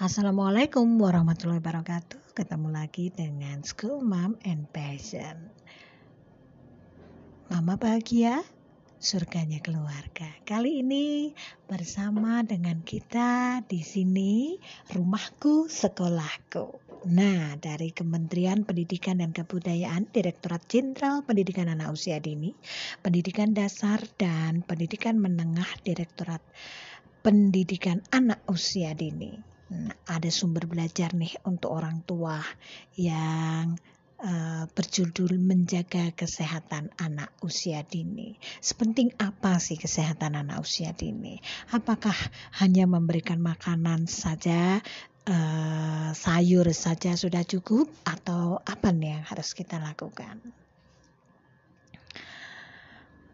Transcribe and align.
Assalamualaikum 0.00 0.96
warahmatullahi 0.96 1.60
wabarakatuh. 1.60 2.32
Ketemu 2.32 2.72
lagi 2.72 3.12
dengan 3.12 3.60
School 3.60 4.00
Mom 4.00 4.32
and 4.48 4.64
Passion. 4.72 5.52
Mama 7.52 7.76
bahagia, 7.76 8.40
surganya 8.96 9.60
keluarga. 9.60 10.24
Kali 10.48 10.80
ini 10.80 11.36
bersama 11.68 12.40
dengan 12.40 12.80
kita 12.80 13.60
di 13.68 13.84
sini 13.84 14.56
rumahku 14.88 15.68
sekolahku. 15.68 16.80
Nah, 17.12 17.60
dari 17.60 17.92
Kementerian 17.92 18.64
Pendidikan 18.64 19.20
dan 19.20 19.36
Kebudayaan, 19.36 20.08
Direktorat 20.08 20.64
Jenderal 20.64 21.28
Pendidikan 21.28 21.68
Anak 21.68 21.92
Usia 21.92 22.16
Dini, 22.24 22.56
Pendidikan 23.04 23.52
Dasar 23.52 24.00
dan 24.16 24.64
Pendidikan 24.64 25.20
Menengah 25.20 25.68
Direktorat 25.84 26.40
Pendidikan 27.20 28.00
Anak 28.08 28.40
Usia 28.48 28.96
Dini 28.96 29.49
ada 30.10 30.30
sumber 30.34 30.66
belajar 30.66 31.14
nih 31.14 31.38
untuk 31.46 31.70
orang 31.70 32.02
tua 32.02 32.42
yang 32.98 33.78
uh, 34.18 34.64
berjudul 34.70 35.38
menjaga 35.38 36.12
kesehatan 36.12 36.90
anak 36.98 37.30
usia 37.40 37.86
dini. 37.86 38.36
Sepenting 38.60 39.14
apa 39.22 39.62
sih 39.62 39.78
kesehatan 39.78 40.36
anak 40.36 40.60
usia 40.62 40.92
dini? 40.92 41.38
Apakah 41.70 42.16
hanya 42.58 42.84
memberikan 42.90 43.38
makanan 43.38 44.10
saja, 44.10 44.82
uh, 45.30 46.10
sayur 46.12 46.66
saja 46.74 47.14
sudah 47.14 47.46
cukup, 47.46 47.88
atau 48.02 48.58
apa 48.66 48.90
nih 48.90 49.18
yang 49.18 49.24
harus 49.24 49.54
kita 49.54 49.78
lakukan? 49.78 50.42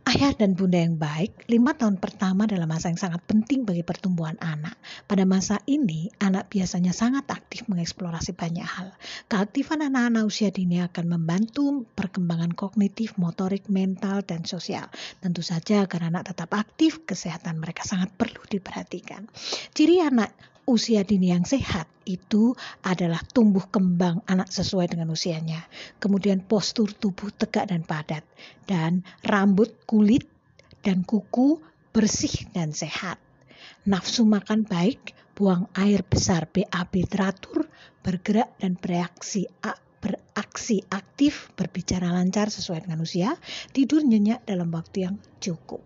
Ayah 0.07 0.39
dan 0.39 0.55
bunda 0.55 0.79
yang 0.79 1.03
baik, 1.03 1.51
lima 1.51 1.75
tahun 1.75 1.99
pertama 1.99 2.47
adalah 2.47 2.71
masa 2.71 2.95
yang 2.95 3.01
sangat 3.11 3.27
penting 3.27 3.67
bagi 3.67 3.83
pertumbuhan 3.83 4.39
anak. 4.39 4.79
Pada 5.03 5.27
masa 5.27 5.59
ini, 5.67 6.15
anak 6.23 6.47
biasanya 6.47 6.95
sangat 6.95 7.27
aktif 7.27 7.67
mengeksplorasi 7.67 8.39
banyak 8.39 8.63
hal. 8.63 8.95
Keaktifan 9.27 9.83
anak-anak 9.83 10.23
usia 10.23 10.55
dini 10.55 10.79
akan 10.79 11.11
membantu 11.11 11.91
perkembangan 11.99 12.55
kognitif, 12.55 13.19
motorik, 13.19 13.67
mental, 13.67 14.23
dan 14.23 14.47
sosial. 14.47 14.87
Tentu 15.19 15.43
saja 15.43 15.83
agar 15.83 16.07
anak 16.07 16.31
tetap 16.31 16.55
aktif, 16.55 17.03
kesehatan 17.03 17.59
mereka 17.59 17.83
sangat 17.83 18.15
perlu 18.15 18.47
diperhatikan. 18.47 19.27
Ciri 19.75 20.07
anak 20.07 20.31
usia 20.67 21.07
dini 21.07 21.31
yang 21.31 21.47
sehat 21.47 21.87
itu 22.07 22.55
adalah 22.83 23.23
tumbuh 23.23 23.67
kembang 23.71 24.23
anak 24.27 24.51
sesuai 24.51 24.95
dengan 24.95 25.15
usianya. 25.15 25.63
Kemudian 26.03 26.43
postur 26.43 26.91
tubuh 26.91 27.31
tegak 27.31 27.71
dan 27.71 27.87
padat. 27.87 28.27
Dan 28.67 29.07
rambut, 29.23 29.87
kulit, 29.87 30.27
dan 30.83 31.03
kuku 31.03 31.63
bersih 31.95 32.51
dan 32.55 32.75
sehat. 32.75 33.19
Nafsu 33.87 34.27
makan 34.27 34.67
baik, 34.67 35.15
buang 35.35 35.71
air 35.75 36.03
besar 36.07 36.51
BAB 36.51 37.07
teratur, 37.07 37.67
bergerak 38.03 38.55
dan 38.59 38.75
bereaksi 38.79 39.47
beraksi 40.07 40.87
aktif, 40.95 41.51
berbicara 41.59 42.15
lancar 42.15 42.47
sesuai 42.47 42.87
dengan 42.87 43.03
usia, 43.03 43.35
tidur 43.75 44.07
nyenyak 44.07 44.47
dalam 44.47 44.71
waktu 44.71 45.11
yang 45.11 45.19
cukup. 45.43 45.83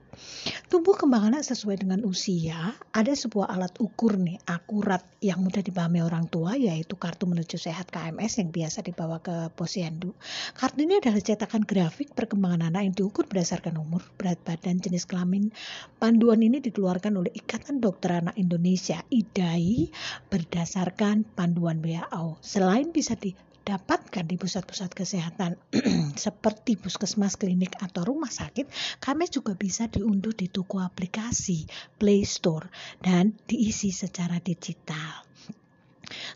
Tumbuh 0.68 0.92
kembang 1.00 1.32
anak 1.32 1.48
sesuai 1.48 1.80
dengan 1.80 2.04
usia, 2.04 2.76
ada 2.92 3.12
sebuah 3.16 3.48
alat 3.48 3.72
ukur 3.80 4.20
nih, 4.20 4.36
akurat 4.44 5.00
yang 5.24 5.40
mudah 5.40 5.64
dipahami 5.64 6.04
orang 6.04 6.28
tua, 6.28 6.60
yaitu 6.60 7.00
kartu 7.00 7.24
menuju 7.24 7.56
sehat 7.56 7.88
KMS 7.88 8.44
yang 8.44 8.52
biasa 8.52 8.84
dibawa 8.84 9.24
ke 9.24 9.48
posyandu. 9.56 10.12
Kartu 10.52 10.84
ini 10.84 11.00
adalah 11.00 11.24
cetakan 11.24 11.64
grafik 11.64 12.12
perkembangan 12.12 12.68
anak 12.68 12.82
yang 12.84 12.94
diukur 12.94 13.24
berdasarkan 13.24 13.80
umur, 13.80 14.04
berat 14.20 14.38
badan, 14.44 14.76
jenis 14.76 15.08
kelamin. 15.08 15.48
Panduan 15.96 16.44
ini 16.44 16.60
dikeluarkan 16.60 17.16
oleh 17.16 17.32
Ikatan 17.32 17.80
Dokter 17.80 18.20
Anak 18.20 18.36
Indonesia, 18.36 19.00
IDAI, 19.08 19.88
berdasarkan 20.28 21.24
panduan 21.32 21.80
WHO. 21.80 22.36
Selain 22.44 22.92
bisa 22.92 23.16
di 23.16 23.32
dapatkan 23.70 24.26
di 24.26 24.34
pusat-pusat 24.34 24.90
kesehatan 24.90 25.54
seperti 26.26 26.74
puskesmas, 26.74 27.38
klinik, 27.38 27.78
atau 27.78 28.02
rumah 28.02 28.30
sakit, 28.30 28.66
kami 28.98 29.30
juga 29.30 29.54
bisa 29.54 29.86
diunduh 29.86 30.34
di 30.34 30.50
toko 30.50 30.82
aplikasi 30.82 31.70
Play 31.94 32.26
Store 32.26 32.66
dan 32.98 33.38
diisi 33.46 33.94
secara 33.94 34.42
digital. 34.42 35.22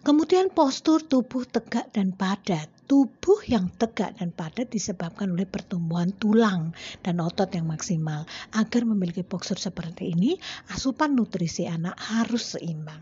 Kemudian 0.07 0.55
postur 0.55 1.03
tubuh 1.03 1.43
tegak 1.43 1.91
dan 1.91 2.15
padat. 2.15 2.71
Tubuh 2.85 3.41
yang 3.49 3.73
tegak 3.81 4.21
dan 4.21 4.29
padat 4.29 4.69
disebabkan 4.69 5.33
oleh 5.33 5.49
pertumbuhan 5.49 6.13
tulang 6.21 6.77
dan 7.01 7.17
otot 7.17 7.49
yang 7.57 7.65
maksimal. 7.65 8.29
Agar 8.53 8.85
memiliki 8.85 9.25
postur 9.25 9.57
seperti 9.57 10.13
ini, 10.13 10.37
asupan 10.69 11.17
nutrisi 11.17 11.65
anak 11.65 11.97
harus 11.97 12.57
seimbang. 12.57 13.01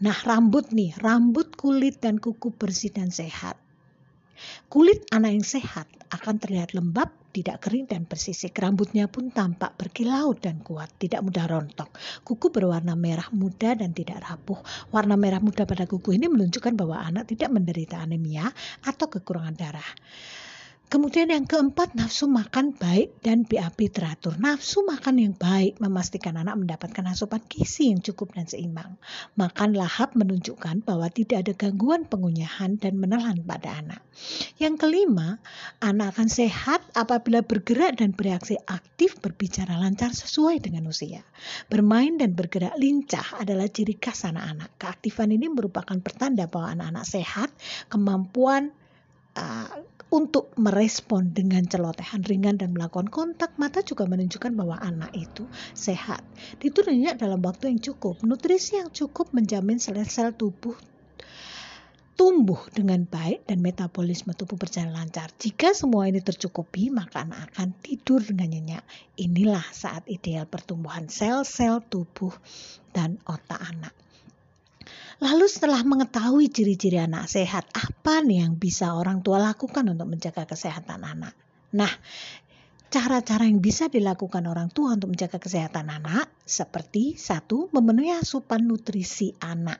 Nah, 0.00 0.16
rambut 0.24 0.72
nih, 0.72 0.96
rambut, 1.04 1.52
kulit, 1.52 2.00
dan 2.00 2.16
kuku 2.16 2.56
bersih 2.56 2.88
dan 2.96 3.12
sehat. 3.12 3.60
Kulit 4.72 5.04
anak 5.12 5.36
yang 5.36 5.44
sehat 5.44 5.84
akan 6.08 6.40
terlihat 6.40 6.72
lembab, 6.72 7.12
tidak 7.30 7.62
kering 7.64 7.86
dan 7.86 8.04
bersisik. 8.04 8.52
Rambutnya 8.58 9.06
pun 9.06 9.30
tampak 9.30 9.78
berkilau 9.78 10.34
dan 10.36 10.60
kuat, 10.60 10.90
tidak 10.98 11.22
mudah 11.22 11.46
rontok. 11.46 11.94
Kuku 12.26 12.50
berwarna 12.50 12.98
merah 12.98 13.30
muda 13.30 13.78
dan 13.78 13.94
tidak 13.94 14.26
rapuh. 14.26 14.58
Warna 14.90 15.14
merah 15.14 15.38
muda 15.38 15.64
pada 15.64 15.86
kuku 15.86 16.18
ini 16.18 16.26
menunjukkan 16.26 16.74
bahwa 16.74 17.00
anak 17.00 17.30
tidak 17.30 17.54
menderita 17.54 18.02
anemia 18.02 18.50
atau 18.82 19.06
kekurangan 19.06 19.54
darah. 19.54 19.90
Kemudian 20.90 21.30
yang 21.30 21.46
keempat, 21.46 21.94
nafsu 21.94 22.26
makan 22.26 22.74
baik 22.74 23.22
dan 23.22 23.46
BAB 23.46 23.94
teratur. 23.94 24.34
Nafsu 24.42 24.82
makan 24.82 25.22
yang 25.22 25.34
baik 25.38 25.78
memastikan 25.78 26.34
anak 26.34 26.58
mendapatkan 26.58 27.06
asupan 27.06 27.38
gizi 27.46 27.94
yang 27.94 28.02
cukup 28.02 28.34
dan 28.34 28.50
seimbang. 28.50 28.98
Makan 29.38 29.78
lahap 29.78 30.18
menunjukkan 30.18 30.82
bahwa 30.82 31.06
tidak 31.14 31.46
ada 31.46 31.54
gangguan 31.54 32.10
pengunyahan 32.10 32.74
dan 32.82 32.98
menelan 32.98 33.38
pada 33.46 33.78
anak. 33.78 34.02
Yang 34.58 34.82
kelima, 34.82 35.38
anak 35.78 36.18
akan 36.18 36.26
sehat 36.26 36.82
apabila 36.98 37.46
bergerak 37.46 38.02
dan 38.02 38.10
bereaksi 38.10 38.58
aktif 38.66 39.22
berbicara 39.22 39.78
lancar 39.78 40.10
sesuai 40.10 40.58
dengan 40.58 40.90
usia. 40.90 41.22
Bermain 41.70 42.18
dan 42.18 42.34
bergerak 42.34 42.74
lincah 42.74 43.38
adalah 43.38 43.70
ciri 43.70 43.94
khas 43.94 44.26
anak-anak. 44.26 44.74
Keaktifan 44.74 45.30
ini 45.30 45.46
merupakan 45.46 46.02
pertanda 46.02 46.50
bahwa 46.50 46.74
anak-anak 46.74 47.06
sehat, 47.06 47.54
kemampuan 47.86 48.74
uh, 49.38 49.70
untuk 50.10 50.50
merespon 50.58 51.30
dengan 51.30 51.62
celotehan 51.64 52.26
ringan 52.26 52.58
dan 52.58 52.74
melakukan 52.74 53.06
kontak 53.06 53.54
mata 53.56 53.80
juga 53.86 54.10
menunjukkan 54.10 54.52
bahwa 54.58 54.76
anak 54.82 55.14
itu 55.14 55.46
sehat. 55.72 56.20
Diturunya 56.58 57.14
dalam 57.14 57.38
waktu 57.46 57.70
yang 57.70 57.80
cukup. 57.80 58.18
Nutrisi 58.26 58.76
yang 58.76 58.90
cukup 58.90 59.30
menjamin 59.30 59.78
sel-sel 59.78 60.34
tubuh 60.34 60.74
tumbuh 62.20 62.60
dengan 62.76 63.08
baik 63.08 63.48
dan 63.48 63.64
metabolisme 63.64 64.36
tubuh 64.36 64.60
berjalan 64.60 64.92
lancar. 64.92 65.32
Jika 65.40 65.72
semua 65.72 66.04
ini 66.04 66.20
tercukupi, 66.20 66.92
maka 66.92 67.24
anak 67.24 67.48
akan 67.48 67.72
tidur 67.80 68.20
dengan 68.20 68.52
nyenyak. 68.52 68.84
Inilah 69.16 69.64
saat 69.72 70.04
ideal 70.04 70.44
pertumbuhan 70.44 71.08
sel-sel 71.08 71.80
tubuh 71.88 72.36
dan 72.92 73.16
otak 73.24 73.64
anak. 73.64 73.96
Lalu 75.20 75.46
setelah 75.52 75.84
mengetahui 75.84 76.48
ciri-ciri 76.48 76.96
anak 76.96 77.28
sehat, 77.28 77.68
apa 77.76 78.24
nih 78.24 78.40
yang 78.40 78.56
bisa 78.56 78.96
orang 78.96 79.20
tua 79.20 79.36
lakukan 79.36 79.84
untuk 79.92 80.08
menjaga 80.08 80.48
kesehatan 80.48 81.04
anak? 81.04 81.36
Nah, 81.76 81.92
cara-cara 82.88 83.44
yang 83.44 83.60
bisa 83.60 83.92
dilakukan 83.92 84.48
orang 84.48 84.72
tua 84.72 84.96
untuk 84.96 85.12
menjaga 85.12 85.36
kesehatan 85.36 85.92
anak 85.92 86.24
seperti 86.40 87.20
satu, 87.20 87.68
memenuhi 87.68 88.16
asupan 88.16 88.64
nutrisi 88.64 89.36
anak, 89.44 89.76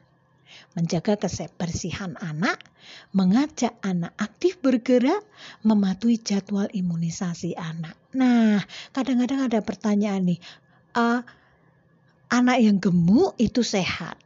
menjaga 0.76 1.16
kebersihan 1.16 2.20
anak, 2.20 2.60
mengajak 3.16 3.80
anak 3.80 4.12
aktif 4.20 4.60
bergerak, 4.60 5.24
mematuhi 5.64 6.20
jadwal 6.20 6.68
imunisasi 6.68 7.56
anak. 7.56 7.96
Nah, 8.12 8.60
kadang-kadang 8.92 9.48
ada 9.48 9.64
pertanyaan 9.64 10.36
nih, 10.36 10.40
uh, 11.00 11.24
anak 12.28 12.58
yang 12.60 12.76
gemuk 12.76 13.40
itu 13.40 13.64
sehat? 13.64 14.20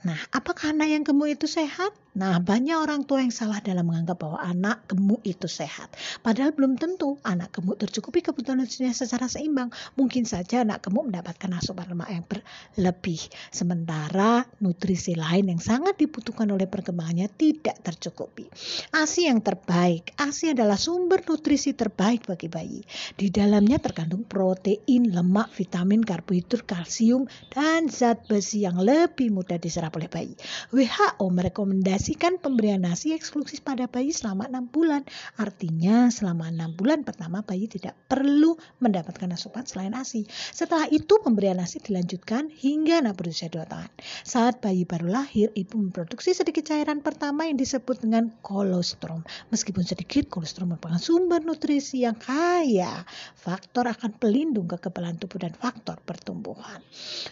Nah, 0.00 0.16
apakah 0.32 0.72
anak 0.72 0.88
yang 0.88 1.02
gemuk 1.04 1.28
itu 1.28 1.44
sehat? 1.44 1.92
Nah, 2.10 2.42
banyak 2.42 2.74
orang 2.74 3.06
tua 3.06 3.22
yang 3.22 3.30
salah 3.30 3.62
dalam 3.62 3.86
menganggap 3.86 4.18
bahwa 4.18 4.42
anak 4.42 4.90
gemuk 4.90 5.22
itu 5.22 5.46
sehat. 5.46 5.94
Padahal 6.26 6.50
belum 6.50 6.74
tentu 6.74 7.22
anak 7.22 7.54
gemuk 7.54 7.78
tercukupi 7.78 8.18
kebutuhan 8.18 8.58
nutrisinya 8.58 8.90
secara 8.90 9.30
seimbang. 9.30 9.70
Mungkin 9.94 10.26
saja 10.26 10.66
anak 10.66 10.82
gemuk 10.82 11.06
mendapatkan 11.06 11.46
asupan 11.54 11.86
lemak 11.94 12.10
yang 12.10 12.26
berlebih. 12.26 13.22
Sementara 13.54 14.42
nutrisi 14.58 15.14
lain 15.14 15.54
yang 15.54 15.62
sangat 15.62 16.02
dibutuhkan 16.02 16.50
oleh 16.50 16.66
perkembangannya 16.66 17.30
tidak 17.30 17.78
tercukupi. 17.78 18.50
ASI 18.90 19.30
yang 19.30 19.38
terbaik. 19.38 20.10
ASI 20.18 20.50
adalah 20.50 20.82
sumber 20.82 21.22
nutrisi 21.22 21.78
terbaik 21.78 22.26
bagi 22.26 22.50
bayi. 22.50 22.82
Di 23.14 23.30
dalamnya 23.30 23.78
terkandung 23.78 24.26
protein, 24.26 25.14
lemak, 25.14 25.54
vitamin, 25.54 26.02
karbohidrat, 26.02 26.66
kalsium, 26.66 27.30
dan 27.54 27.86
zat 27.86 28.26
besi 28.26 28.66
yang 28.66 28.82
lebih 28.82 29.30
mudah 29.30 29.62
diserap 29.62 29.94
oleh 29.94 30.10
bayi. 30.10 30.34
WHO 30.74 31.26
merekomendasikan 31.30 31.99
merekomendasikan 32.00 32.40
pemberian 32.40 32.80
nasi 32.80 33.12
eksklusif 33.12 33.60
pada 33.60 33.84
bayi 33.84 34.08
selama 34.08 34.48
enam 34.48 34.64
bulan. 34.72 35.04
Artinya 35.36 36.08
selama 36.08 36.48
enam 36.48 36.72
bulan 36.72 37.04
pertama 37.04 37.44
bayi 37.44 37.68
tidak 37.68 37.92
perlu 38.08 38.56
mendapatkan 38.80 39.28
asupan 39.36 39.68
selain 39.68 39.92
ASI. 39.92 40.24
Setelah 40.32 40.88
itu 40.88 41.20
pemberian 41.20 41.60
nasi 41.60 41.76
dilanjutkan 41.76 42.48
hingga 42.48 43.04
anak 43.04 43.20
berusia 43.20 43.52
2 43.52 43.68
tahun. 43.68 43.92
Saat 44.24 44.64
bayi 44.64 44.88
baru 44.88 45.12
lahir, 45.12 45.52
ibu 45.52 45.76
memproduksi 45.76 46.32
sedikit 46.32 46.72
cairan 46.72 47.04
pertama 47.04 47.44
yang 47.44 47.60
disebut 47.60 48.00
dengan 48.00 48.32
kolostrum. 48.40 49.20
Meskipun 49.52 49.84
sedikit, 49.84 50.32
kolostrum 50.32 50.72
merupakan 50.72 50.96
sumber 50.96 51.44
nutrisi 51.44 52.08
yang 52.08 52.16
kaya 52.16 53.04
faktor 53.36 53.92
akan 53.92 54.16
pelindung 54.16 54.72
kekebalan 54.72 55.20
tubuh 55.20 55.44
dan 55.44 55.52
faktor 55.52 56.00
pertumbuhan. 56.00 56.80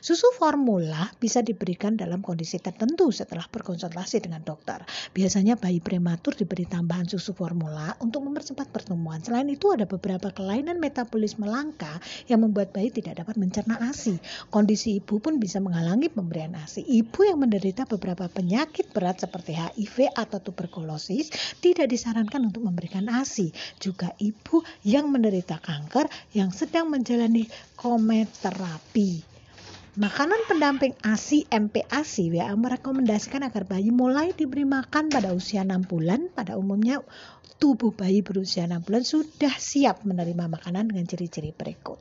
Susu 0.05 0.29
formula 0.37 1.09
bisa 1.17 1.41
diberikan 1.41 1.97
dalam 1.97 2.21
kondisi 2.21 2.61
tertentu 2.61 3.09
setelah 3.09 3.49
berkonsultasi 3.49 4.21
dengan 4.21 4.44
dokter. 4.44 4.58
Biasanya 5.15 5.57
bayi 5.57 5.81
prematur 5.81 6.37
diberi 6.37 6.69
tambahan 6.69 7.09
susu 7.09 7.33
formula 7.33 7.97
untuk 8.03 8.25
mempercepat 8.27 8.69
pertumbuhan. 8.69 9.23
Selain 9.25 9.49
itu 9.49 9.73
ada 9.73 9.89
beberapa 9.89 10.29
kelainan 10.31 10.77
metabolisme 10.83 11.49
langka 11.49 11.91
yang 12.29 12.45
membuat 12.45 12.75
bayi 12.75 12.93
tidak 12.93 13.25
dapat 13.25 13.41
mencerna 13.41 13.81
ASI. 13.81 14.21
Kondisi 14.53 15.01
ibu 15.01 15.19
pun 15.23 15.41
bisa 15.41 15.63
menghalangi 15.63 16.13
pemberian 16.13 16.53
ASI. 16.59 16.85
Ibu 16.85 17.29
yang 17.29 17.39
menderita 17.41 17.89
beberapa 17.89 18.29
penyakit 18.29 18.93
berat 18.93 19.25
seperti 19.25 19.57
HIV 19.57 20.13
atau 20.13 20.39
tuberkulosis 20.43 21.33
tidak 21.63 21.89
disarankan 21.89 22.49
untuk 22.49 22.67
memberikan 22.67 23.09
ASI. 23.09 23.51
Juga 23.81 24.13
ibu 24.21 24.61
yang 24.85 25.09
menderita 25.09 25.57
kanker 25.61 26.11
yang 26.37 26.53
sedang 26.53 26.93
menjalani 26.93 27.49
kometerapi. 27.79 29.38
Makanan 29.99 30.47
pendamping 30.47 30.95
ASI 31.03 31.50
MPASI 31.50 32.31
WA 32.31 32.55
merekomendasikan 32.55 33.43
agar 33.43 33.67
bayi 33.67 33.91
mulai 33.91 34.31
diberi 34.31 34.62
makan 34.62 35.11
pada 35.11 35.35
usia 35.35 35.67
6 35.67 35.91
bulan. 35.91 36.31
Pada 36.31 36.55
umumnya 36.55 37.03
tubuh 37.59 37.91
bayi 37.91 38.23
berusia 38.23 38.71
6 38.71 38.79
bulan 38.87 39.03
sudah 39.03 39.50
siap 39.59 40.06
menerima 40.06 40.55
makanan 40.55 40.95
dengan 40.95 41.03
ciri-ciri 41.03 41.50
berikut. 41.50 41.99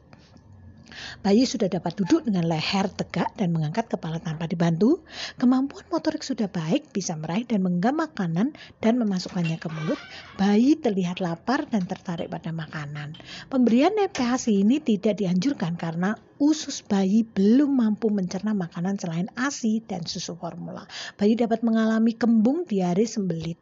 Bayi 1.24 1.48
sudah 1.48 1.72
dapat 1.72 1.98
duduk 1.98 2.28
dengan 2.28 2.48
leher 2.48 2.88
tegak 2.94 3.34
dan 3.40 3.54
mengangkat 3.56 3.88
kepala 3.92 4.20
tanpa 4.20 4.46
dibantu. 4.46 5.02
Kemampuan 5.40 5.86
motorik 5.90 6.22
sudah 6.22 6.52
baik, 6.52 6.92
bisa 6.92 7.16
meraih 7.16 7.48
dan 7.48 7.64
menggenggam 7.64 8.04
makanan 8.04 8.48
dan 8.84 8.94
memasukkannya 9.00 9.58
ke 9.58 9.68
mulut. 9.72 10.00
Bayi 10.36 10.78
terlihat 10.78 11.20
lapar 11.24 11.66
dan 11.68 11.86
tertarik 11.86 12.30
pada 12.32 12.52
makanan. 12.52 13.18
Pemberian 13.48 13.96
NPHC 13.96 14.64
ini 14.64 14.84
tidak 14.84 15.20
dianjurkan 15.20 15.76
karena 15.76 16.16
usus 16.38 16.86
bayi 16.86 17.26
belum 17.26 17.74
mampu 17.74 18.14
mencerna 18.14 18.54
makanan 18.54 19.02
selain 19.02 19.28
ASI 19.34 19.82
dan 19.86 20.06
susu 20.06 20.38
formula. 20.38 20.86
Bayi 21.18 21.34
dapat 21.34 21.66
mengalami 21.66 22.14
kembung 22.14 22.64
diare 22.66 23.06
sembelit 23.10 23.58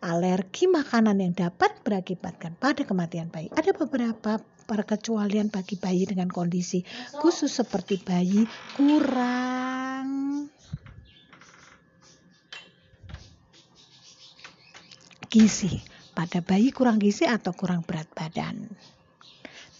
alergi 0.00 0.64
makanan 0.64 1.20
yang 1.20 1.36
dapat 1.36 1.76
berakibatkan 1.84 2.56
pada 2.56 2.82
kematian 2.88 3.28
bayi. 3.28 3.52
Ada 3.52 3.76
beberapa 3.76 4.40
perkecualian 4.70 5.50
bagi 5.50 5.74
bayi 5.74 6.06
dengan 6.06 6.30
kondisi 6.30 6.86
khusus 7.18 7.50
seperti 7.50 7.98
bayi 7.98 8.46
kurang 8.78 10.46
gizi 15.26 15.82
pada 16.14 16.38
bayi 16.38 16.70
kurang 16.70 17.02
gizi 17.02 17.26
atau 17.26 17.50
kurang 17.50 17.82
berat 17.82 18.06
badan. 18.14 18.70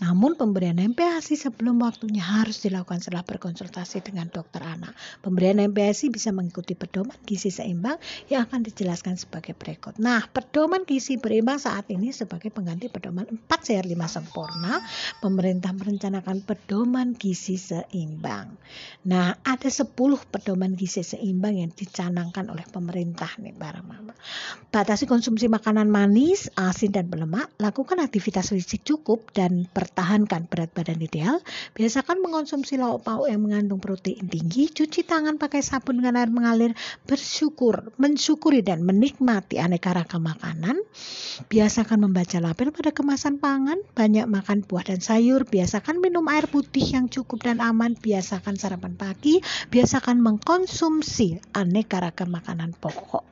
Namun 0.01 0.33
pemberian 0.33 0.81
MPASI 0.81 1.37
sebelum 1.37 1.85
waktunya 1.85 2.25
harus 2.25 2.65
dilakukan 2.65 3.05
setelah 3.05 3.21
berkonsultasi 3.21 4.01
dengan 4.01 4.33
dokter 4.33 4.65
anak. 4.65 4.97
Pemberian 5.21 5.61
MPASI 5.61 6.09
bisa 6.09 6.33
mengikuti 6.33 6.73
pedoman 6.73 7.21
gizi 7.29 7.53
seimbang 7.53 8.01
yang 8.33 8.49
akan 8.49 8.65
dijelaskan 8.65 9.21
sebagai 9.21 9.53
berikut. 9.53 10.01
Nah, 10.01 10.25
pedoman 10.33 10.89
gizi 10.89 11.21
berimbang 11.21 11.61
saat 11.61 11.93
ini 11.93 12.17
sebagai 12.17 12.49
pengganti 12.49 12.89
pedoman 12.89 13.29
4 13.29 13.45
sehat 13.61 13.85
5 13.85 13.93
sempurna, 14.09 14.81
pemerintah 15.21 15.77
merencanakan 15.77 16.49
pedoman 16.49 17.13
gizi 17.13 17.61
seimbang. 17.61 18.57
Nah, 19.05 19.37
ada 19.45 19.69
10 19.69 19.93
pedoman 20.33 20.73
gizi 20.81 21.05
seimbang 21.05 21.61
yang 21.61 21.71
dicanangkan 21.77 22.49
oleh 22.49 22.65
pemerintah 22.73 23.37
nih 23.37 23.53
para 23.53 23.85
mama. 23.85 24.17
Batasi 24.73 25.05
konsumsi 25.05 25.53
makanan 25.53 25.93
manis, 25.93 26.49
asin 26.57 26.89
dan 26.89 27.13
berlemak, 27.13 27.53
lakukan 27.61 28.01
aktivitas 28.01 28.49
fisik 28.57 28.81
cukup 28.81 29.29
dan 29.37 29.69
per 29.69 29.90
mempertahankan 29.91 30.47
berat 30.47 30.71
badan 30.71 31.03
ideal, 31.03 31.43
biasakan 31.75 32.23
mengonsumsi 32.23 32.79
lauk 32.79 33.03
pauk 33.03 33.27
yang 33.27 33.43
mengandung 33.43 33.83
protein 33.83 34.31
tinggi, 34.31 34.71
cuci 34.71 35.03
tangan 35.03 35.35
pakai 35.37 35.67
sabun 35.67 35.99
dengan 35.99 36.23
air 36.23 36.31
mengalir, 36.31 36.79
bersyukur, 37.11 37.91
mensyukuri 37.99 38.63
dan 38.63 38.87
menikmati 38.87 39.59
aneka 39.59 39.91
ragam 39.91 40.23
makanan, 40.23 40.79
biasakan 41.51 42.07
membaca 42.07 42.39
label 42.39 42.71
pada 42.71 42.91
kemasan 42.95 43.43
pangan, 43.43 43.83
banyak 43.99 44.31
makan 44.31 44.63
buah 44.63 44.87
dan 44.87 45.03
sayur, 45.03 45.43
biasakan 45.45 45.99
minum 45.99 46.25
air 46.31 46.47
putih 46.47 46.87
yang 46.87 47.11
cukup 47.11 47.43
dan 47.43 47.59
aman, 47.59 47.99
biasakan 47.99 48.55
sarapan 48.57 48.95
pagi, 48.95 49.43
biasakan 49.75 50.23
mengkonsumsi 50.23 51.43
aneka 51.53 51.99
ragam 51.99 52.31
makanan 52.31 52.79
pokok. 52.79 53.27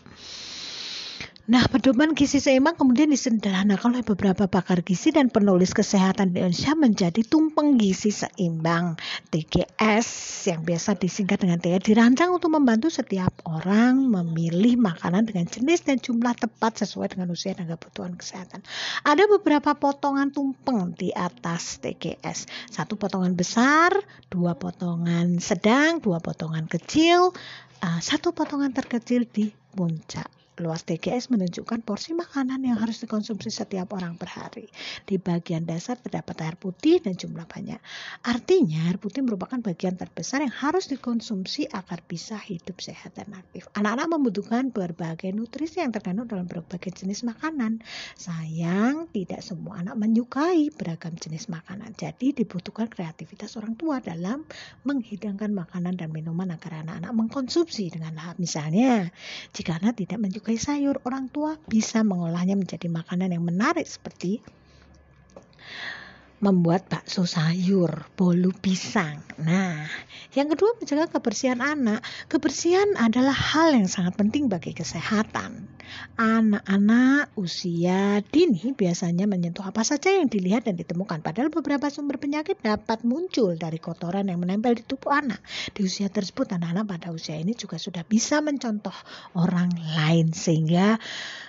Nah, 1.48 1.64
pedoman 1.64 2.12
gizi 2.12 2.44
seimbang 2.44 2.76
kemudian 2.76 3.08
disederhanakan 3.08 3.96
oleh 3.96 4.04
beberapa 4.04 4.44
pakar 4.44 4.84
gizi 4.84 5.16
dan 5.16 5.32
penulis 5.32 5.72
kesehatan 5.72 6.36
di 6.36 6.44
Indonesia 6.44 6.76
menjadi 6.76 7.24
tumpeng 7.24 7.80
gizi 7.80 8.12
seimbang 8.12 9.00
TGS 9.32 10.08
yang 10.44 10.60
biasa 10.60 11.00
disingkat 11.00 11.40
dengan 11.40 11.56
TGS 11.56 11.88
dirancang 11.88 12.36
untuk 12.36 12.52
membantu 12.52 12.92
setiap 12.92 13.32
orang 13.48 13.96
memilih 13.96 14.76
makanan 14.76 15.24
dengan 15.24 15.48
jenis 15.48 15.88
dan 15.88 15.96
jumlah 15.96 16.36
tepat 16.36 16.84
sesuai 16.84 17.16
dengan 17.16 17.32
usia 17.32 17.56
dan 17.56 17.64
kebutuhan 17.64 18.12
kesehatan. 18.12 18.60
Ada 19.08 19.24
beberapa 19.24 19.72
potongan 19.72 20.28
tumpeng 20.28 20.92
di 21.00 21.16
atas 21.16 21.80
TGS. 21.80 22.44
Satu 22.68 23.00
potongan 23.00 23.32
besar, 23.32 23.96
dua 24.28 24.52
potongan 24.52 25.40
sedang, 25.40 26.04
dua 26.04 26.20
potongan 26.20 26.68
kecil, 26.68 27.32
uh, 27.80 28.00
satu 28.04 28.36
potongan 28.36 28.76
terkecil 28.76 29.24
di 29.24 29.48
puncak. 29.72 30.38
Luas 30.58 30.82
TGS 30.82 31.31
menunjukkan 31.31 31.87
porsi 31.87 32.19
makanan 32.19 32.66
yang 32.66 32.82
harus 32.82 32.99
dikonsumsi 32.99 33.46
setiap 33.46 33.94
orang 33.94 34.19
per 34.19 34.26
hari. 34.26 34.66
Di 35.06 35.22
bagian 35.22 35.62
dasar 35.62 35.94
terdapat 36.02 36.34
air 36.43 36.56
putih 36.58 36.99
dan 36.99 37.14
jumlah 37.14 37.46
banyak. 37.46 37.78
Artinya 38.26 38.90
air 38.90 38.99
putih 38.99 39.22
merupakan 39.22 39.62
bagian 39.62 39.94
terbesar 39.94 40.43
yang 40.43 40.50
harus 40.50 40.90
dikonsumsi 40.90 41.70
agar 41.70 42.02
bisa 42.02 42.34
hidup 42.34 42.82
sehat 42.82 43.14
dan 43.14 43.31
aktif. 43.38 43.70
Anak-anak 43.78 44.19
membutuhkan 44.19 44.75
berbagai 44.75 45.31
nutrisi 45.31 45.78
yang 45.78 45.94
terkandung 45.94 46.26
dalam 46.26 46.50
berbagai 46.50 46.90
jenis 46.90 47.22
makanan. 47.22 47.78
Sayang, 48.19 49.14
tidak 49.14 49.46
semua 49.46 49.87
anak 49.87 49.94
menyukai 49.94 50.75
beragam 50.75 51.14
jenis 51.14 51.46
makanan. 51.46 51.94
Jadi 51.94 52.34
dibutuhkan 52.34 52.90
kreativitas 52.90 53.54
orang 53.54 53.78
tua 53.78 54.02
dalam 54.02 54.43
menghidangkan 54.82 55.54
makanan 55.54 55.94
dan 55.94 56.11
minuman 56.11 56.50
agar 56.50 56.82
anak-anak 56.82 57.12
mengkonsumsi 57.14 57.94
dengan 57.94 58.19
lahap. 58.19 58.40
Misalnya, 58.43 59.11
jika 59.52 59.76
anak 59.78 60.00
tidak 60.02 60.18
menyukai 60.18 60.48
menyukai 60.49 60.81
sayur, 60.81 60.97
orang 61.05 61.28
tua 61.28 61.61
bisa 61.69 62.00
mengolahnya 62.00 62.57
menjadi 62.57 62.88
makanan 62.88 63.37
yang 63.37 63.45
menarik 63.45 63.85
seperti 63.85 64.40
membuat 66.38 66.87
bakso 66.87 67.26
sayur, 67.26 68.07
bolu 68.14 68.54
pisang. 68.54 69.18
Nah, 69.42 69.90
yang 70.35 70.47
kedua 70.50 70.78
menjaga 70.78 71.11
kebersihan 71.18 71.59
anak. 71.59 72.02
Kebersihan 72.30 72.95
adalah 72.95 73.35
hal 73.35 73.75
yang 73.75 73.90
sangat 73.90 74.14
penting 74.14 74.47
bagi 74.47 74.71
kesehatan. 74.71 75.66
Anak-anak 76.14 77.35
usia 77.35 78.23
dini 78.23 78.71
biasanya 78.71 79.26
menyentuh 79.26 79.66
apa 79.66 79.83
saja 79.83 80.14
yang 80.14 80.30
dilihat 80.30 80.71
dan 80.71 80.78
ditemukan. 80.78 81.26
Padahal 81.26 81.50
beberapa 81.50 81.90
sumber 81.90 82.23
penyakit 82.23 82.62
dapat 82.62 83.02
muncul 83.02 83.59
dari 83.59 83.83
kotoran 83.83 84.30
yang 84.30 84.38
menempel 84.38 84.78
di 84.78 84.87
tubuh 84.87 85.11
anak. 85.11 85.42
Di 85.75 85.83
usia 85.83 86.07
tersebut 86.07 86.54
anak-anak 86.54 86.87
pada 86.87 87.09
usia 87.11 87.35
ini 87.35 87.59
juga 87.59 87.83
sudah 87.83 88.07
bisa 88.07 88.38
mencontoh 88.38 88.95
orang 89.35 89.75
lain 89.75 90.30
sehingga 90.30 91.00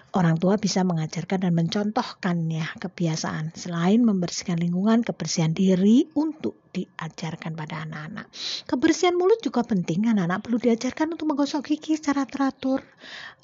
Orang 0.09 0.41
tua 0.41 0.57
bisa 0.57 0.81
mengajarkan 0.81 1.45
dan 1.45 1.53
mencontohkannya 1.53 2.81
kebiasaan 2.81 3.53
selain 3.53 4.01
membersihkan 4.01 4.57
lingkungan, 4.57 5.05
kebersihan 5.05 5.53
diri 5.53 6.09
untuk 6.17 6.57
diajarkan 6.71 7.57
pada 7.57 7.83
anak-anak. 7.85 8.29
Kebersihan 8.69 9.17
mulut 9.17 9.41
juga 9.41 9.65
penting. 9.65 10.05
Anak-anak 10.09 10.39
perlu 10.45 10.57
diajarkan 10.61 11.17
untuk 11.17 11.33
menggosok 11.33 11.65
gigi 11.65 11.97
secara 11.97 12.29
teratur, 12.29 12.85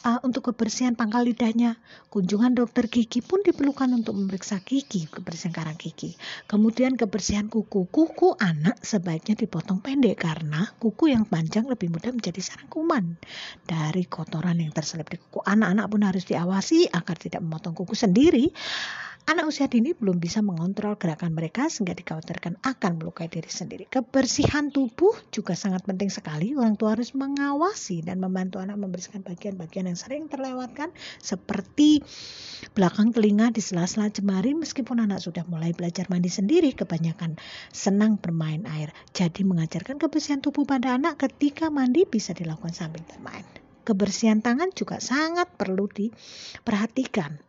uh, 0.06 0.20
untuk 0.22 0.54
kebersihan 0.54 0.94
pangkal 0.94 1.26
lidahnya. 1.26 1.82
Kunjungan 2.14 2.54
dokter 2.54 2.88
gigi 2.88 3.20
pun 3.26 3.42
diperlukan 3.42 3.90
untuk 3.92 4.14
memeriksa 4.16 4.62
gigi, 4.62 5.10
kebersihan 5.10 5.52
karang 5.52 5.78
gigi. 5.78 6.14
Kemudian 6.46 6.96
kebersihan 6.96 7.50
kuku. 7.50 7.90
Kuku 7.90 8.38
anak 8.38 8.80
sebaiknya 8.86 9.34
dipotong 9.36 9.82
pendek 9.82 10.22
karena 10.22 10.70
kuku 10.78 11.12
yang 11.12 11.26
panjang 11.26 11.66
lebih 11.66 11.90
mudah 11.90 12.14
menjadi 12.14 12.40
sarang 12.40 12.70
kuman 12.70 13.18
dari 13.66 14.06
kotoran 14.06 14.62
yang 14.62 14.72
terselip 14.72 15.10
di 15.10 15.18
kuku. 15.18 15.42
Anak-anak 15.42 15.86
pun 15.90 16.02
harus 16.06 16.24
diawasi 16.30 16.94
agar 16.94 17.18
tidak 17.18 17.42
memotong 17.42 17.74
kuku 17.74 17.98
sendiri 17.98 18.54
Anak 19.26 19.50
usia 19.50 19.66
dini 19.66 19.98
belum 19.98 20.22
bisa 20.22 20.46
mengontrol 20.46 21.02
gerakan 21.02 21.34
mereka 21.34 21.66
sehingga 21.66 21.98
dikhawatirkan 21.98 22.62
akan 22.62 23.02
melukai 23.02 23.26
diri 23.26 23.50
sendiri. 23.50 23.90
Kebersihan 23.90 24.70
tubuh 24.70 25.18
juga 25.34 25.58
sangat 25.58 25.82
penting 25.82 26.14
sekali. 26.14 26.54
Orang 26.54 26.78
tua 26.78 26.94
harus 26.94 27.18
mengawasi 27.18 28.06
dan 28.06 28.22
membantu 28.22 28.62
anak 28.62 28.78
membersihkan 28.78 29.26
bagian-bagian 29.26 29.90
yang 29.90 29.98
sering 29.98 30.30
terlewatkan 30.30 30.94
seperti 31.18 32.06
belakang 32.78 33.18
telinga 33.18 33.50
di 33.50 33.66
sela-sela 33.66 34.14
jemari 34.14 34.54
meskipun 34.54 35.02
anak 35.02 35.18
sudah 35.26 35.42
mulai 35.50 35.74
belajar 35.74 36.06
mandi 36.06 36.30
sendiri 36.30 36.78
kebanyakan 36.78 37.42
senang 37.74 38.22
bermain 38.22 38.62
air. 38.78 38.94
Jadi 39.10 39.42
mengajarkan 39.42 39.98
kebersihan 39.98 40.38
tubuh 40.38 40.70
pada 40.70 41.02
anak 41.02 41.18
ketika 41.18 41.74
mandi 41.74 42.06
bisa 42.06 42.38
dilakukan 42.38 42.78
sambil 42.78 43.02
bermain. 43.10 43.42
Kebersihan 43.90 44.46
tangan 44.46 44.70
juga 44.70 45.02
sangat 45.02 45.50
perlu 45.58 45.90
diperhatikan 45.90 47.42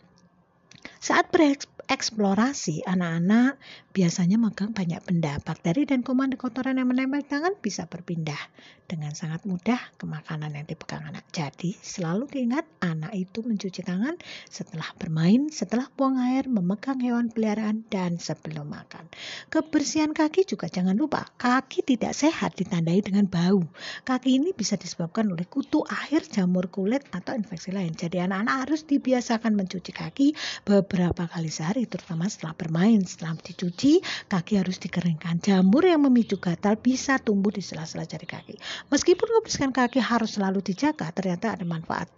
saat 1.06 1.30
bereksplorasi, 1.30 2.82
anak-anak 2.82 3.54
biasanya 3.96 4.36
megang 4.36 4.76
banyak 4.76 5.00
benda. 5.08 5.40
Bakteri 5.40 5.88
dan 5.88 6.04
kuman 6.04 6.36
kotoran 6.36 6.76
yang 6.76 6.92
menempel 6.92 7.24
tangan 7.24 7.56
bisa 7.56 7.88
berpindah 7.88 8.36
dengan 8.84 9.16
sangat 9.16 9.48
mudah 9.48 9.80
ke 9.96 10.04
makanan 10.04 10.52
yang 10.52 10.68
dipegang 10.68 11.00
anak. 11.08 11.24
Jadi, 11.32 11.72
selalu 11.80 12.28
diingat 12.28 12.68
anak 12.84 13.16
itu 13.16 13.40
mencuci 13.40 13.80
tangan 13.80 14.20
setelah 14.52 14.86
bermain, 15.00 15.48
setelah 15.48 15.88
buang 15.96 16.20
air, 16.20 16.44
memegang 16.44 17.00
hewan 17.00 17.32
peliharaan, 17.32 17.88
dan 17.88 18.20
sebelum 18.20 18.68
makan. 18.68 19.08
Kebersihan 19.48 20.12
kaki 20.12 20.44
juga 20.44 20.68
jangan 20.68 20.94
lupa. 20.94 21.24
Kaki 21.40 21.82
tidak 21.82 22.12
sehat 22.12 22.54
ditandai 22.60 23.00
dengan 23.00 23.26
bau. 23.26 23.64
Kaki 24.04 24.38
ini 24.38 24.52
bisa 24.52 24.76
disebabkan 24.76 25.26
oleh 25.32 25.48
kutu 25.48 25.82
air, 25.88 26.20
jamur 26.22 26.68
kulit, 26.68 27.02
atau 27.16 27.32
infeksi 27.32 27.72
lain. 27.72 27.96
Jadi, 27.96 28.20
anak-anak 28.22 28.56
harus 28.68 28.84
dibiasakan 28.84 29.56
mencuci 29.56 29.90
kaki 29.90 30.26
beberapa 30.68 31.26
kali 31.26 31.48
sehari, 31.48 31.88
terutama 31.88 32.28
setelah 32.28 32.52
bermain. 32.54 33.00
Setelah 33.02 33.34
dicuci, 33.40 33.85
kaki 34.30 34.58
harus 34.60 34.76
dikeringkan. 34.82 35.38
Jamur 35.42 35.86
yang 35.86 36.02
memicu 36.06 36.38
gatal 36.42 36.78
bisa 36.80 37.18
tumbuh 37.22 37.52
di 37.54 37.62
sela-sela 37.62 38.06
jari 38.06 38.26
kaki. 38.26 38.54
Meskipun 38.90 39.28
kebersihan 39.40 39.72
kaki 39.74 40.02
harus 40.02 40.38
selalu 40.38 40.62
dijaga, 40.62 41.10
ternyata 41.14 41.54
ada 41.54 41.64
manfaat 41.66 42.08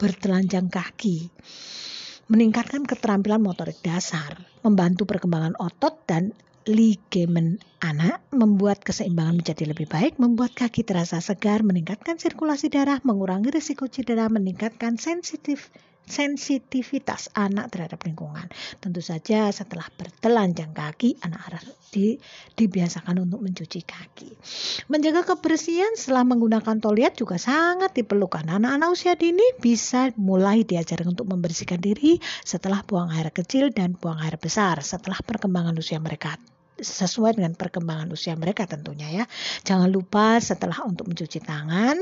bertelanjang 0.00 0.72
kaki 0.72 1.28
meningkatkan 2.30 2.86
keterampilan 2.86 3.42
motorik 3.42 3.82
dasar, 3.82 4.38
membantu 4.62 5.02
perkembangan 5.02 5.58
otot 5.58 5.98
dan 6.06 6.30
ligamen 6.62 7.58
anak, 7.82 8.22
membuat 8.30 8.86
keseimbangan 8.86 9.42
menjadi 9.42 9.66
lebih 9.66 9.90
baik, 9.90 10.14
membuat 10.22 10.54
kaki 10.54 10.86
terasa 10.86 11.18
segar, 11.18 11.66
meningkatkan 11.66 12.22
sirkulasi 12.22 12.70
darah, 12.70 13.02
mengurangi 13.02 13.50
risiko 13.50 13.90
cedera, 13.90 14.30
meningkatkan 14.30 14.94
sensitif 14.94 15.74
sensitivitas 16.10 17.30
anak 17.38 17.70
terhadap 17.70 18.02
lingkungan. 18.04 18.50
Tentu 18.82 19.00
saja 19.00 19.48
setelah 19.54 19.86
bertelanjang 19.94 20.74
kaki, 20.74 21.22
anak 21.22 21.40
harus 21.48 21.64
di, 21.90 22.18
dibiasakan 22.54 23.22
untuk 23.22 23.42
mencuci 23.42 23.80
kaki. 23.82 24.30
Menjaga 24.90 25.26
kebersihan 25.26 25.94
setelah 25.94 26.26
menggunakan 26.26 26.78
toilet 26.78 27.14
juga 27.18 27.38
sangat 27.38 27.94
diperlukan. 27.94 28.46
Anak-anak 28.46 28.88
usia 28.90 29.14
dini 29.18 29.42
bisa 29.58 30.10
mulai 30.18 30.62
diajarkan 30.62 31.14
untuk 31.14 31.30
membersihkan 31.30 31.82
diri 31.82 32.18
setelah 32.42 32.82
buang 32.86 33.10
air 33.14 33.30
kecil 33.30 33.70
dan 33.70 33.94
buang 33.98 34.18
air 34.22 34.38
besar 34.38 34.82
setelah 34.82 35.18
perkembangan 35.22 35.74
usia 35.78 35.98
mereka 36.02 36.38
sesuai 36.80 37.36
dengan 37.36 37.52
perkembangan 37.52 38.08
usia 38.08 38.32
mereka 38.34 38.64
tentunya 38.64 39.22
ya. 39.22 39.24
Jangan 39.68 39.92
lupa 39.92 40.40
setelah 40.40 40.80
untuk 40.88 41.12
mencuci 41.12 41.38
tangan 41.44 42.00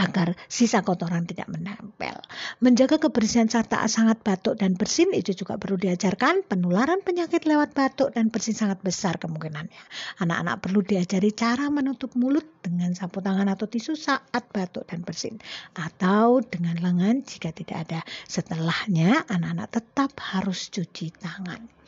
agar 0.00 0.32
sisa 0.48 0.80
kotoran 0.80 1.28
tidak 1.28 1.52
menempel. 1.52 2.16
Menjaga 2.64 2.96
kebersihan 2.96 3.48
serta 3.48 3.84
sangat 3.88 4.24
batuk 4.24 4.56
dan 4.56 4.72
bersin 4.78 5.12
itu 5.12 5.36
juga 5.36 5.60
perlu 5.60 5.76
diajarkan. 5.76 6.48
Penularan 6.48 7.04
penyakit 7.04 7.44
lewat 7.44 7.76
batuk 7.76 8.16
dan 8.16 8.32
bersin 8.32 8.56
sangat 8.56 8.80
besar 8.80 9.20
kemungkinannya. 9.20 9.82
Anak-anak 10.24 10.56
perlu 10.64 10.80
diajari 10.80 11.30
cara 11.36 11.68
menutup 11.68 12.16
mulut 12.16 12.44
dengan 12.64 12.96
sapu 12.96 13.20
tangan 13.20 13.52
atau 13.52 13.68
tisu 13.68 13.92
saat 13.98 14.48
batuk 14.48 14.88
dan 14.88 15.04
bersin. 15.04 15.36
Atau 15.76 16.40
dengan 16.40 16.80
lengan 16.80 17.20
jika 17.26 17.52
tidak 17.52 17.88
ada. 17.88 18.00
Setelahnya 18.24 19.28
anak-anak 19.28 19.68
tetap 19.76 20.16
harus 20.32 20.72
cuci 20.72 21.12
tangan. 21.20 21.81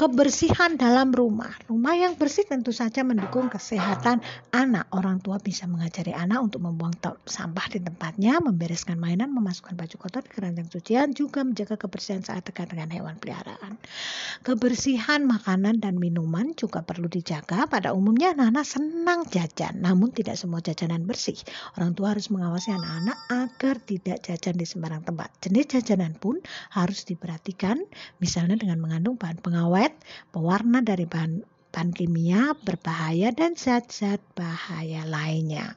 Kebersihan 0.00 0.80
dalam 0.80 1.12
rumah. 1.12 1.52
Rumah 1.68 1.92
yang 1.92 2.14
bersih 2.16 2.48
tentu 2.48 2.72
saja 2.72 3.04
mendukung 3.04 3.52
kesehatan 3.52 4.24
anak. 4.48 4.88
Orang 4.96 5.20
tua 5.20 5.36
bisa 5.36 5.68
mengajari 5.68 6.16
anak 6.16 6.40
untuk 6.40 6.64
membuang 6.64 6.96
sampah 7.28 7.66
di 7.68 7.84
tempatnya, 7.84 8.40
membereskan 8.40 8.96
mainan, 8.96 9.28
memasukkan 9.28 9.76
baju 9.76 9.96
kotor 10.00 10.24
ke 10.24 10.40
keranjang 10.40 10.72
cucian, 10.72 11.12
juga 11.12 11.44
menjaga 11.44 11.76
kebersihan 11.76 12.24
saat 12.24 12.48
dekat 12.48 12.72
dengan 12.72 12.88
hewan 12.94 13.20
peliharaan. 13.20 13.76
Kebersihan 14.40 15.28
makanan 15.28 15.84
dan 15.84 16.00
minuman 16.00 16.56
juga 16.56 16.80
perlu 16.80 17.10
dijaga. 17.12 17.68
Pada 17.68 17.92
umumnya 17.92 18.32
anak-anak 18.32 18.64
senang 18.64 19.28
jajan, 19.28 19.84
namun 19.84 20.16
tidak 20.16 20.40
semua 20.40 20.64
jajanan 20.64 21.04
bersih. 21.04 21.36
Orang 21.76 21.92
tua 21.92 22.16
harus 22.16 22.32
mengawasi 22.32 22.72
anak-anak 22.72 23.18
agar 23.28 23.74
tidak 23.84 24.24
jajan 24.24 24.56
di 24.56 24.64
sembarang 24.64 25.04
tempat. 25.04 25.28
Jenis 25.44 25.76
jajanan 25.76 26.16
pun 26.16 26.40
harus 26.72 27.04
diperhatikan, 27.04 27.76
misalnya 28.16 28.56
dengan 28.56 28.80
mengandung 28.80 29.20
bahan 29.20 29.39
pengawet, 29.40 29.96
pewarna 30.30 30.84
dari 30.84 31.08
bahan, 31.08 31.42
bahan 31.72 31.90
kimia 31.96 32.54
berbahaya 32.60 33.32
dan 33.32 33.56
zat-zat 33.56 34.20
bahaya 34.36 35.08
lainnya. 35.08 35.74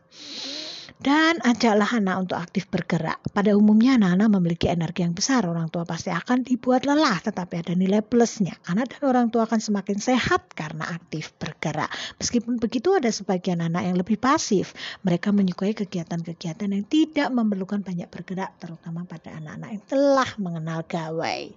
Dan 1.04 1.44
ajaklah 1.44 2.00
anak 2.00 2.16
untuk 2.16 2.40
aktif 2.40 2.72
bergerak. 2.72 3.20
Pada 3.36 3.52
umumnya 3.60 4.00
anak-anak 4.00 4.40
memiliki 4.40 4.72
energi 4.72 5.04
yang 5.04 5.12
besar. 5.12 5.44
Orang 5.44 5.68
tua 5.68 5.84
pasti 5.84 6.16
akan 6.16 6.48
dibuat 6.48 6.88
lelah, 6.88 7.20
tetapi 7.20 7.60
ada 7.60 7.76
nilai 7.76 8.00
plusnya. 8.00 8.56
Anak 8.72 8.96
dan 8.96 9.12
orang 9.12 9.28
tua 9.28 9.44
akan 9.44 9.60
semakin 9.60 10.00
sehat 10.00 10.56
karena 10.56 10.88
aktif 10.96 11.36
bergerak. 11.36 11.92
Meskipun 12.24 12.56
begitu 12.56 12.96
ada 12.96 13.12
sebagian 13.12 13.60
anak 13.60 13.84
yang 13.84 14.00
lebih 14.00 14.16
pasif. 14.16 14.72
Mereka 15.04 15.36
menyukai 15.36 15.76
kegiatan-kegiatan 15.76 16.72
yang 16.72 16.88
tidak 16.88 17.28
memerlukan 17.36 17.84
banyak 17.84 18.08
bergerak, 18.08 18.56
terutama 18.64 19.04
pada 19.04 19.36
anak-anak 19.44 19.70
yang 19.76 19.84
telah 19.84 20.30
mengenal 20.40 20.88
gawai. 20.88 21.52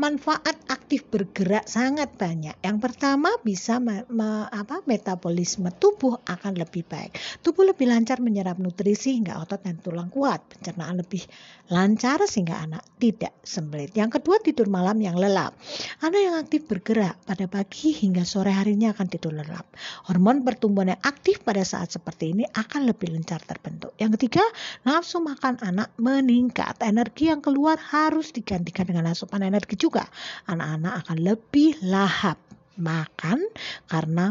Manfaat 0.00 0.56
aktif 0.72 1.04
bergerak 1.12 1.68
sangat 1.68 2.16
banyak. 2.16 2.56
Yang 2.64 2.78
pertama 2.80 3.28
bisa 3.44 3.76
me, 3.76 4.08
me, 4.08 4.48
apa, 4.48 4.80
metabolisme 4.88 5.68
tubuh 5.76 6.16
akan 6.24 6.56
lebih 6.56 6.88
baik. 6.88 7.12
Tubuh 7.44 7.68
lebih 7.68 7.92
lancar 7.92 8.24
menyerap 8.24 8.56
nutrisi 8.56 8.85
nutrisi 8.86 9.18
hingga 9.18 9.42
otot 9.42 9.66
dan 9.66 9.82
tulang 9.82 10.06
kuat, 10.14 10.46
pencernaan 10.46 11.02
lebih 11.02 11.26
lancar 11.74 12.22
sehingga 12.22 12.62
anak 12.62 12.86
tidak 13.02 13.34
sembelit. 13.42 13.90
Yang 13.98 14.22
kedua 14.22 14.38
tidur 14.38 14.70
malam 14.70 15.02
yang 15.02 15.18
lelap. 15.18 15.58
Anak 16.06 16.22
yang 16.22 16.38
aktif 16.38 16.70
bergerak 16.70 17.18
pada 17.26 17.50
pagi 17.50 17.90
hingga 17.90 18.22
sore 18.22 18.54
harinya 18.54 18.94
akan 18.94 19.10
tidur 19.10 19.34
lelap. 19.34 19.66
Hormon 20.06 20.46
pertumbuhan 20.46 20.94
yang 20.94 21.02
aktif 21.02 21.42
pada 21.42 21.66
saat 21.66 21.90
seperti 21.90 22.30
ini 22.30 22.46
akan 22.46 22.86
lebih 22.86 23.10
lancar 23.10 23.42
terbentuk. 23.42 23.90
Yang 23.98 24.22
ketiga, 24.22 24.46
nafsu 24.86 25.18
makan 25.18 25.58
anak 25.66 25.90
meningkat. 25.98 26.78
Energi 26.78 27.34
yang 27.34 27.42
keluar 27.42 27.82
harus 27.90 28.30
digantikan 28.30 28.86
dengan 28.86 29.10
asupan 29.10 29.42
energi 29.42 29.74
juga. 29.74 30.06
Anak-anak 30.46 30.94
akan 31.02 31.18
lebih 31.26 31.74
lahap 31.82 32.38
makan 32.78 33.42
karena 33.90 34.30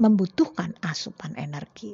membutuhkan 0.00 0.72
asupan 0.80 1.36
energi. 1.36 1.92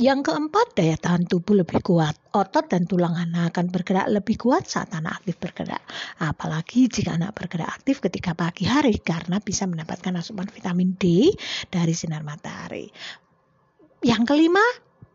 Yang 0.00 0.32
keempat, 0.32 0.72
daya 0.72 0.96
tahan 0.96 1.28
tubuh 1.28 1.52
lebih 1.52 1.84
kuat. 1.84 2.16
Otot 2.32 2.64
dan 2.64 2.88
tulang 2.88 3.12
anak 3.12 3.52
akan 3.52 3.68
bergerak 3.68 4.08
lebih 4.08 4.40
kuat 4.40 4.64
saat 4.64 4.88
anak 4.96 5.20
aktif 5.20 5.36
bergerak. 5.36 5.84
Apalagi 6.16 6.88
jika 6.88 7.20
anak 7.20 7.36
bergerak 7.36 7.68
aktif 7.68 8.00
ketika 8.00 8.32
pagi 8.32 8.64
hari 8.64 8.96
karena 8.96 9.36
bisa 9.36 9.68
mendapatkan 9.68 10.16
asupan 10.16 10.48
vitamin 10.48 10.96
D 10.96 11.28
dari 11.68 11.92
sinar 11.92 12.24
matahari. 12.24 12.88
Yang 14.00 14.32
kelima, 14.32 14.64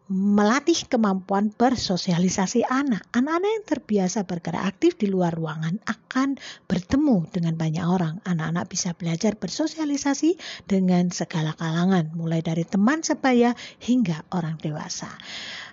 melatih 0.08 0.88
kemampuan 0.88 1.52
bersosialisasi 1.52 2.64
anak. 2.64 3.04
Anak-anak 3.12 3.52
yang 3.52 3.66
terbiasa 3.68 4.24
bergerak 4.24 4.64
aktif 4.64 4.96
di 4.96 5.12
luar 5.12 5.36
ruangan 5.36 5.84
akan 5.84 6.40
bertemu 6.68 7.28
dengan 7.28 7.60
banyak 7.60 7.84
orang. 7.84 8.24
Anak-anak 8.24 8.66
bisa 8.72 8.96
belajar 8.96 9.36
bersosialisasi 9.36 10.40
dengan 10.64 11.12
segala 11.12 11.52
kalangan, 11.60 12.16
mulai 12.16 12.40
dari 12.40 12.64
teman 12.64 13.04
sebaya 13.04 13.52
hingga 13.84 14.24
orang 14.32 14.56
dewasa. 14.64 15.12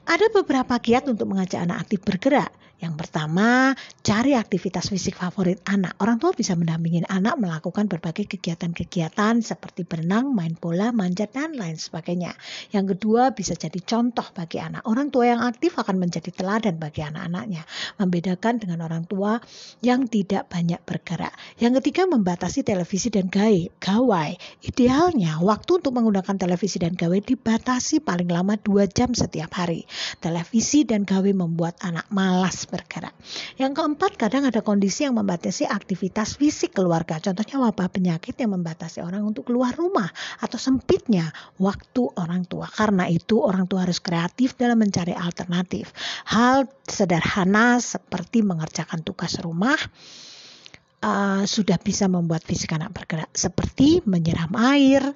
Ada 0.04 0.28
beberapa 0.34 0.76
kiat 0.82 1.06
untuk 1.06 1.30
mengajak 1.30 1.64
anak 1.64 1.86
aktif 1.86 2.02
bergerak. 2.02 2.63
Yang 2.84 3.00
pertama, 3.00 3.72
cari 4.04 4.36
aktivitas 4.36 4.92
fisik 4.92 5.16
favorit 5.16 5.56
anak. 5.64 5.96
Orang 6.04 6.20
tua 6.20 6.36
bisa 6.36 6.52
mendampingi 6.52 7.08
anak 7.08 7.40
melakukan 7.40 7.88
berbagai 7.88 8.28
kegiatan-kegiatan 8.36 9.40
seperti 9.40 9.88
berenang, 9.88 10.36
main 10.36 10.52
bola, 10.52 10.92
manjat, 10.92 11.32
dan 11.32 11.56
lain 11.56 11.80
sebagainya. 11.80 12.36
Yang 12.76 12.92
kedua, 12.92 13.32
bisa 13.32 13.56
jadi 13.56 13.80
contoh 13.80 14.28
bagi 14.36 14.60
anak. 14.60 14.84
Orang 14.84 15.08
tua 15.08 15.32
yang 15.32 15.40
aktif 15.40 15.80
akan 15.80 15.96
menjadi 15.96 16.28
teladan 16.28 16.76
bagi 16.76 17.00
anak-anaknya. 17.00 17.64
Membedakan 17.96 18.60
dengan 18.60 18.84
orang 18.84 19.08
tua 19.08 19.40
yang 19.80 20.04
tidak 20.04 20.52
banyak 20.52 20.84
bergerak. 20.84 21.32
Yang 21.56 21.80
ketiga, 21.80 22.04
membatasi 22.04 22.68
televisi 22.68 23.08
dan 23.08 23.32
gawai. 23.32 24.36
Idealnya, 24.60 25.40
waktu 25.40 25.80
untuk 25.80 25.96
menggunakan 25.96 26.36
televisi 26.36 26.76
dan 26.76 26.92
gawai 26.92 27.24
dibatasi 27.24 28.04
paling 28.04 28.28
lama 28.28 28.60
2 28.60 28.92
jam 28.92 29.16
setiap 29.16 29.56
hari. 29.56 29.88
Televisi 30.20 30.84
dan 30.84 31.08
gawai 31.08 31.32
membuat 31.32 31.80
anak 31.80 32.12
malas 32.12 32.68
bergerak. 32.74 33.14
Yang 33.54 33.78
keempat, 33.78 34.18
kadang 34.18 34.50
ada 34.50 34.58
kondisi 34.58 35.06
yang 35.06 35.14
membatasi 35.14 35.70
aktivitas 35.70 36.34
fisik 36.34 36.74
keluarga. 36.74 37.22
Contohnya 37.22 37.62
wabah 37.62 37.86
penyakit 37.86 38.34
yang 38.42 38.58
membatasi 38.58 38.98
orang 38.98 39.22
untuk 39.22 39.46
keluar 39.46 39.70
rumah 39.78 40.10
atau 40.42 40.58
sempitnya 40.58 41.30
waktu 41.62 42.02
orang 42.18 42.42
tua. 42.50 42.66
Karena 42.66 43.06
itu 43.06 43.38
orang 43.38 43.70
tua 43.70 43.86
harus 43.86 44.02
kreatif 44.02 44.58
dalam 44.58 44.82
mencari 44.82 45.14
alternatif. 45.14 45.94
Hal 46.26 46.66
sederhana 46.82 47.78
seperti 47.78 48.42
mengerjakan 48.42 49.06
tugas 49.06 49.38
rumah, 49.38 49.78
uh, 51.06 51.46
sudah 51.46 51.78
bisa 51.78 52.10
membuat 52.10 52.42
fisik 52.42 52.74
anak 52.74 52.90
bergerak 52.90 53.30
seperti 53.30 54.02
menyiram 54.02 54.50
air, 54.58 55.14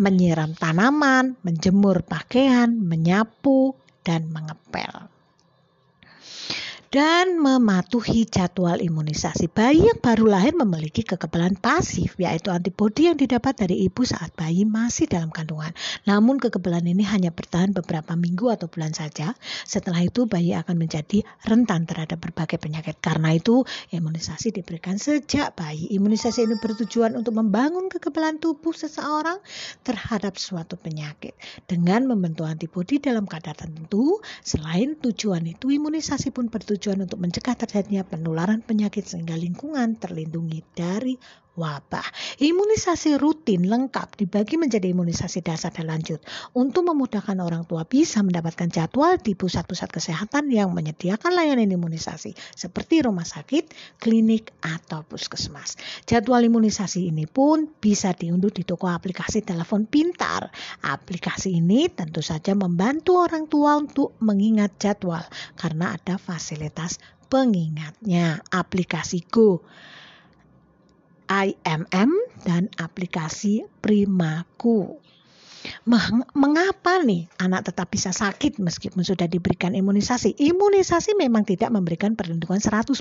menyiram 0.00 0.56
tanaman, 0.56 1.36
menjemur 1.44 2.00
pakaian, 2.06 2.72
menyapu, 2.72 3.76
dan 4.04 4.28
mengepel 4.32 5.13
dan 6.94 7.42
mematuhi 7.42 8.22
jadwal 8.22 8.78
imunisasi. 8.78 9.50
Bayi 9.50 9.90
yang 9.90 9.98
baru 9.98 10.30
lahir 10.30 10.54
memiliki 10.54 11.02
kekebalan 11.02 11.58
pasif, 11.58 12.14
yaitu 12.22 12.54
antibodi 12.54 13.10
yang 13.10 13.18
didapat 13.18 13.66
dari 13.66 13.82
ibu 13.82 14.06
saat 14.06 14.30
bayi 14.38 14.62
masih 14.62 15.10
dalam 15.10 15.34
kandungan. 15.34 15.74
Namun 16.06 16.38
kekebalan 16.38 16.86
ini 16.86 17.02
hanya 17.02 17.34
bertahan 17.34 17.74
beberapa 17.74 18.14
minggu 18.14 18.46
atau 18.46 18.70
bulan 18.70 18.94
saja. 18.94 19.34
Setelah 19.66 20.06
itu 20.06 20.30
bayi 20.30 20.54
akan 20.54 20.78
menjadi 20.78 21.26
rentan 21.42 21.82
terhadap 21.90 22.22
berbagai 22.22 22.62
penyakit. 22.62 23.02
Karena 23.02 23.34
itu 23.34 23.66
imunisasi 23.90 24.54
diberikan 24.54 24.94
sejak 24.94 25.58
bayi. 25.58 25.90
Imunisasi 25.98 26.46
ini 26.46 26.62
bertujuan 26.62 27.18
untuk 27.18 27.34
membangun 27.34 27.90
kekebalan 27.90 28.38
tubuh 28.38 28.70
seseorang 28.70 29.42
terhadap 29.82 30.38
suatu 30.38 30.78
penyakit. 30.78 31.34
Dengan 31.66 32.06
membentuk 32.06 32.46
antibodi 32.46 33.02
dalam 33.02 33.26
kadar 33.26 33.58
tertentu, 33.58 34.22
selain 34.46 34.94
tujuan 35.02 35.42
itu 35.50 35.74
imunisasi 35.74 36.30
pun 36.30 36.46
bertujuan 36.46 36.83
bertujuan 36.84 37.08
untuk 37.08 37.16
mencegah 37.16 37.56
terjadinya 37.56 38.04
penularan 38.04 38.60
penyakit 38.60 39.08
sehingga 39.08 39.40
lingkungan 39.40 39.96
terlindungi 39.96 40.60
dari 40.76 41.16
wabah. 41.54 42.04
Imunisasi 42.42 43.14
rutin 43.14 43.70
lengkap 43.70 44.18
dibagi 44.18 44.58
menjadi 44.58 44.90
imunisasi 44.90 45.40
dasar 45.42 45.70
dan 45.70 45.86
lanjut 45.90 46.18
untuk 46.54 46.86
memudahkan 46.90 47.38
orang 47.38 47.62
tua 47.66 47.86
bisa 47.86 48.20
mendapatkan 48.26 48.66
jadwal 48.70 49.14
di 49.18 49.38
pusat-pusat 49.38 49.90
kesehatan 49.90 50.50
yang 50.50 50.74
menyediakan 50.74 51.30
layanan 51.30 51.70
imunisasi 51.70 52.34
seperti 52.58 53.06
rumah 53.06 53.26
sakit, 53.26 53.70
klinik, 54.02 54.50
atau 54.60 55.06
puskesmas. 55.06 55.78
Jadwal 56.04 56.46
imunisasi 56.46 57.10
ini 57.14 57.30
pun 57.30 57.70
bisa 57.70 58.10
diunduh 58.12 58.50
di 58.50 58.66
toko 58.66 58.90
aplikasi 58.90 59.46
telepon 59.46 59.86
pintar. 59.86 60.50
Aplikasi 60.82 61.62
ini 61.62 61.86
tentu 61.90 62.20
saja 62.20 62.52
membantu 62.58 63.22
orang 63.22 63.46
tua 63.46 63.78
untuk 63.78 64.18
mengingat 64.18 64.74
jadwal 64.82 65.22
karena 65.54 65.94
ada 65.94 66.18
fasilitas 66.18 66.98
pengingatnya. 67.30 68.42
Aplikasi 68.50 69.22
Go 69.30 69.62
IMM 71.30 72.10
dan 72.44 72.68
aplikasi 72.76 73.64
Primaku. 73.80 75.00
Mengapa 76.34 77.00
nih 77.00 77.28
anak 77.40 77.72
tetap 77.72 77.88
bisa 77.92 78.12
sakit 78.12 78.60
meskipun 78.60 79.00
sudah 79.04 79.28
diberikan 79.28 79.72
imunisasi? 79.72 80.36
Imunisasi 80.36 81.16
memang 81.16 81.44
tidak 81.48 81.72
memberikan 81.72 82.16
perlindungan 82.16 82.60
100%, 82.60 82.96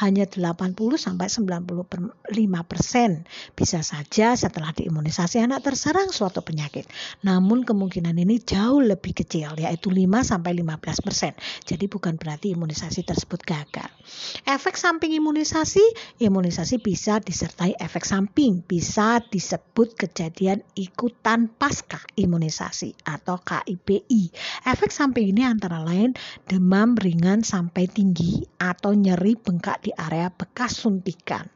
hanya 0.00 0.24
80 0.28 0.76
sampai 0.96 1.26
95%. 1.28 3.24
Bisa 3.56 3.80
saja 3.80 4.36
setelah 4.36 4.72
diimunisasi 4.76 5.40
anak 5.40 5.64
terserang 5.64 6.12
suatu 6.12 6.44
penyakit. 6.44 6.88
Namun 7.24 7.64
kemungkinan 7.64 8.16
ini 8.20 8.40
jauh 8.42 8.80
lebih 8.80 9.16
kecil 9.16 9.56
yaitu 9.56 9.88
5 9.88 10.24
sampai 10.24 10.56
15%. 10.56 11.68
Jadi 11.68 11.84
bukan 11.88 12.16
berarti 12.16 12.52
imunisasi 12.56 13.04
tersebut 13.04 13.40
gagal. 13.44 13.88
Efek 14.44 14.76
samping 14.76 15.14
imunisasi, 15.16 15.82
imunisasi 16.20 16.82
bisa 16.82 17.22
disertai 17.22 17.76
efek 17.78 18.04
samping, 18.04 18.60
bisa 18.66 19.22
disebut 19.30 19.94
kejadian 19.96 20.60
ikutan 20.74 21.48
pasca 21.62 22.02
imunisasi 22.18 23.06
atau 23.06 23.38
KIPI. 23.38 24.34
Efek 24.66 24.90
samping 24.90 25.30
ini 25.30 25.46
antara 25.46 25.78
lain 25.78 26.10
demam 26.50 26.98
ringan 26.98 27.46
sampai 27.46 27.86
tinggi 27.86 28.42
atau 28.58 28.90
nyeri 28.90 29.38
bengkak 29.38 29.78
di 29.86 29.94
area 29.94 30.26
bekas 30.26 30.82
suntikan 30.82 31.46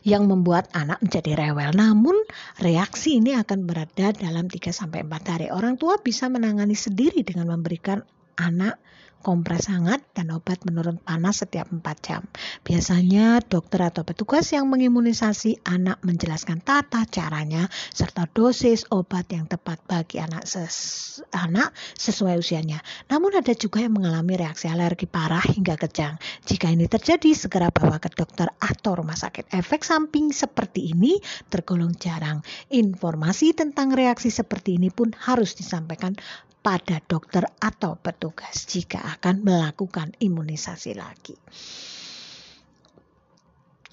yang 0.00 0.24
membuat 0.24 0.72
anak 0.72 0.96
menjadi 1.04 1.36
rewel. 1.36 1.76
Namun 1.76 2.16
reaksi 2.56 3.20
ini 3.20 3.36
akan 3.36 3.68
berada 3.68 4.16
dalam 4.16 4.48
3 4.48 4.72
sampai 4.72 5.04
4 5.04 5.28
hari. 5.28 5.46
Orang 5.52 5.76
tua 5.76 6.00
bisa 6.00 6.32
menangani 6.32 6.72
sendiri 6.72 7.20
dengan 7.20 7.52
memberikan 7.52 8.00
anak 8.40 8.80
kompres 9.20 9.68
hangat 9.68 10.00
dan 10.16 10.32
obat 10.32 10.64
menurun 10.64 10.96
panas 10.96 11.44
setiap 11.44 11.68
4 11.68 11.84
jam. 12.00 12.24
Biasanya 12.64 13.44
dokter 13.44 13.84
atau 13.84 14.02
petugas 14.02 14.48
yang 14.50 14.66
mengimunisasi 14.72 15.60
anak 15.68 16.00
menjelaskan 16.00 16.64
tata 16.64 17.04
caranya 17.04 17.68
serta 17.92 18.24
dosis 18.32 18.88
obat 18.88 19.28
yang 19.28 19.44
tepat 19.44 19.84
bagi 19.84 20.18
anak, 20.24 20.48
ses 20.48 21.20
anak 21.36 21.76
sesuai 22.00 22.40
usianya. 22.40 22.80
Namun 23.12 23.36
ada 23.36 23.52
juga 23.52 23.84
yang 23.84 23.92
mengalami 23.92 24.40
reaksi 24.40 24.72
alergi 24.72 25.04
parah 25.04 25.44
hingga 25.44 25.76
kejang. 25.76 26.16
Jika 26.48 26.72
ini 26.72 26.88
terjadi, 26.88 27.36
segera 27.36 27.68
bawa 27.68 28.00
ke 28.00 28.08
dokter 28.16 28.48
atau 28.56 28.96
rumah 28.96 29.16
sakit. 29.16 29.52
Efek 29.52 29.84
samping 29.84 30.32
seperti 30.32 30.96
ini 30.96 31.20
tergolong 31.52 31.92
jarang. 32.00 32.40
Informasi 32.72 33.52
tentang 33.52 33.92
reaksi 33.92 34.32
seperti 34.32 34.80
ini 34.80 34.88
pun 34.88 35.12
harus 35.12 35.52
disampaikan 35.52 36.16
pada 36.60 37.00
dokter 37.04 37.44
atau 37.60 37.96
petugas 37.96 38.68
jika 38.68 39.00
akan 39.18 39.44
melakukan 39.44 40.12
imunisasi 40.20 40.92
lagi. 40.96 41.36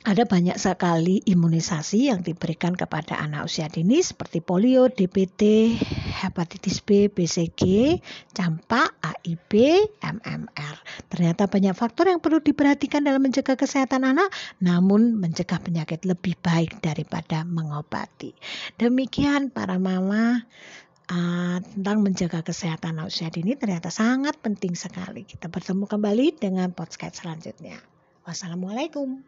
Ada 0.08 0.24
banyak 0.24 0.56
sekali 0.56 1.20
imunisasi 1.28 2.08
yang 2.08 2.24
diberikan 2.24 2.72
kepada 2.80 3.20
anak 3.20 3.44
usia 3.52 3.68
dini 3.68 4.00
seperti 4.00 4.40
polio, 4.40 4.88
DPT, 4.88 5.76
hepatitis 6.24 6.80
B, 6.80 7.12
BCG, 7.12 7.62
campak, 8.32 8.96
AIB, 9.04 9.52
MMR. 10.00 10.76
Ternyata 11.12 11.52
banyak 11.52 11.76
faktor 11.76 12.08
yang 12.08 12.24
perlu 12.24 12.40
diperhatikan 12.40 13.04
dalam 13.04 13.20
mencegah 13.20 13.60
kesehatan 13.60 14.08
anak, 14.08 14.32
namun 14.64 15.20
mencegah 15.20 15.60
penyakit 15.60 16.08
lebih 16.08 16.40
baik 16.40 16.80
daripada 16.80 17.44
mengobati. 17.44 18.32
Demikian 18.80 19.52
para 19.52 19.76
mama 19.76 20.48
uh, 21.12 21.58
tentang 21.64 22.04
menjaga 22.04 22.44
kesehatan 22.44 23.00
usia 23.04 23.32
dini 23.32 23.56
ternyata 23.56 23.92
sangat 23.92 24.40
penting 24.40 24.76
sekali. 24.76 25.24
Kita 25.24 25.48
bertemu 25.48 25.88
kembali 25.88 26.36
dengan 26.38 26.72
podcast 26.76 27.24
selanjutnya. 27.24 27.80
Wassalamualaikum. 28.28 29.24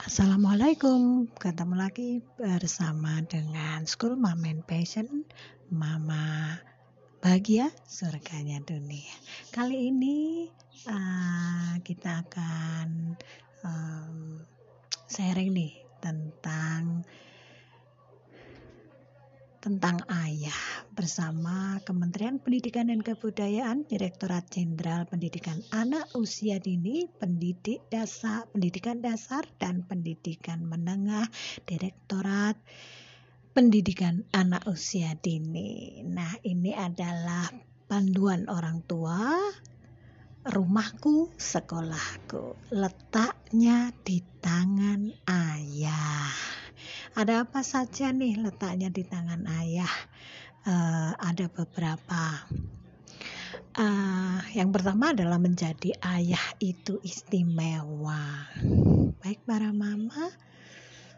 Assalamualaikum, 0.00 1.28
ketemu 1.36 1.74
lagi 1.76 2.10
bersama 2.40 3.20
dengan 3.28 3.84
School 3.84 4.16
Mom 4.16 4.40
and 4.48 4.64
Passion, 4.64 5.28
Mama 5.68 6.56
Bahagia 7.20 7.68
Surganya 7.84 8.64
Dunia. 8.64 9.12
Kali 9.52 9.92
ini 9.92 10.48
uh, 10.88 11.76
kita 11.84 12.24
akan 12.24 13.12
um, 13.60 14.40
sharing 15.04 15.52
nih 15.52 15.76
tentang 16.00 17.04
tentang 19.60 20.00
ayah 20.08 20.56
bersama 20.96 21.76
Kementerian 21.84 22.40
Pendidikan 22.40 22.88
dan 22.88 23.04
Kebudayaan, 23.04 23.84
Direktorat 23.84 24.48
Jenderal 24.48 25.04
Pendidikan 25.04 25.60
Anak 25.68 26.08
Usia 26.16 26.56
Dini, 26.56 27.04
Pendidik 27.04 27.84
Dasar, 27.92 28.48
Pendidikan 28.48 29.04
Dasar 29.04 29.44
dan 29.60 29.84
Pendidikan 29.84 30.64
Menengah, 30.64 31.28
Direktorat 31.68 32.56
Pendidikan 33.52 34.24
Anak 34.32 34.64
Usia 34.64 35.12
Dini. 35.20 36.00
Nah, 36.08 36.40
ini 36.40 36.72
adalah 36.72 37.52
panduan 37.84 38.48
orang 38.48 38.80
tua 38.88 39.36
rumahku, 40.40 41.36
sekolahku, 41.36 42.72
letaknya 42.72 43.92
di 44.00 44.24
tangan 44.40 45.12
ayah. 45.28 46.59
Ada 47.10 47.42
apa 47.42 47.66
saja 47.66 48.14
nih 48.14 48.38
letaknya 48.38 48.86
di 48.86 49.02
tangan 49.02 49.42
ayah? 49.58 49.90
Uh, 50.62 51.10
ada 51.18 51.50
beberapa. 51.50 52.46
Uh, 53.74 54.38
yang 54.54 54.70
pertama 54.70 55.10
adalah 55.10 55.42
menjadi 55.42 55.90
ayah 56.06 56.46
itu 56.62 57.02
istimewa. 57.02 58.46
Baik 59.18 59.42
para 59.42 59.74
mama, 59.74 60.30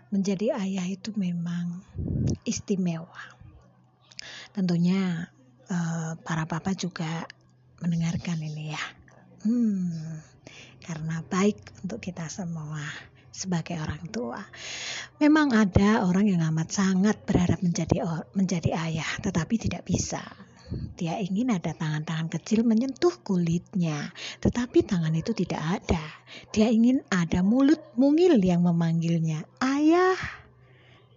menjadi 0.09 0.57
ayah 0.57 0.89
itu 0.89 1.13
memang 1.13 1.85
istimewa. 2.49 3.37
Tentunya 4.57 5.29
uh, 5.69 6.17
para 6.25 6.49
papa 6.49 6.73
juga 6.73 7.29
mendengarkan 7.85 8.41
ini 8.41 8.73
ya. 8.73 8.85
Hmm, 9.45 10.25
karena 10.81 11.21
baik 11.29 11.85
untuk 11.85 12.01
kita 12.01 12.33
semua 12.33 13.12
sebagai 13.33 13.81
orang 13.81 14.05
tua. 14.13 14.39
Memang 15.19 15.57
ada 15.57 16.05
orang 16.05 16.29
yang 16.29 16.45
amat 16.53 16.69
sangat 16.71 17.17
berharap 17.25 17.65
menjadi 17.65 18.05
menjadi 18.37 18.71
ayah, 18.77 19.09
tetapi 19.25 19.57
tidak 19.57 19.89
bisa. 19.89 20.21
Dia 20.97 21.21
ingin 21.21 21.53
ada 21.53 21.77
tangan-tangan 21.77 22.33
kecil 22.33 22.65
menyentuh 22.65 23.21
kulitnya, 23.21 24.13
tetapi 24.41 24.85
tangan 24.85 25.13
itu 25.13 25.37
tidak 25.37 25.83
ada. 25.83 26.05
Dia 26.53 26.73
ingin 26.73 27.05
ada 27.13 27.45
mulut 27.45 27.93
mungil 27.97 28.41
yang 28.41 28.65
memanggilnya, 28.65 29.45
"Ayah." 29.61 30.42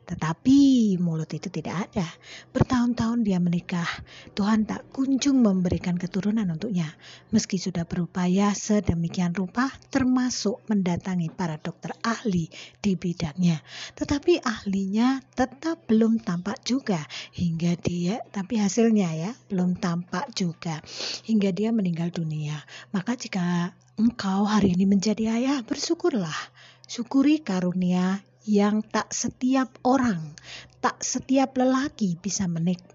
Tetapi 0.06 0.96
mulut 1.02 1.30
itu 1.34 1.50
tidak 1.50 1.90
ada. 1.90 2.06
Bertahun-tahun 2.54 3.26
dia 3.26 3.42
menikah. 3.42 3.90
Tuhan 4.38 4.70
tak 4.70 4.94
kunjung 4.94 5.42
memberikan 5.42 5.98
keturunan 5.98 6.46
untuknya. 6.46 6.94
Meski 7.34 7.58
sudah 7.58 7.90
berupaya 7.90 8.54
sedemikian 8.54 9.34
rupa 9.34 9.74
termasuk 9.90 10.62
mendatangi 10.70 11.34
para 11.34 11.58
dokter 11.58 11.92
ahli 12.06 12.48
di 12.78 12.94
bidangnya. 12.94 13.60
Tetapi 13.98 14.46
ahlinya 14.46 15.20
tetap 15.34 15.90
belum 15.90 16.22
tampak 16.22 16.62
juga 16.62 17.02
hingga 17.34 17.74
dia, 17.82 18.22
tapi 18.30 18.62
hasilnya 18.62 19.10
ya 19.18 19.32
belum 19.50 19.82
tampak 19.82 20.38
juga 20.38 20.86
hingga 21.26 21.50
dia 21.50 21.74
meninggal 21.74 22.14
dunia. 22.14 22.62
Maka 22.94 23.18
jika 23.18 23.74
engkau 23.98 24.46
hari 24.46 24.78
ini 24.78 24.86
menjadi 24.86 25.34
ayah, 25.34 25.60
bersyukurlah. 25.66 26.38
Syukuri 26.86 27.42
karunia 27.42 28.22
yang 28.46 28.86
tak 28.86 29.10
setiap 29.10 29.82
orang, 29.82 30.38
tak 30.82 31.02
setiap 31.02 31.58
lelaki 31.58 32.18
bisa 32.18 32.46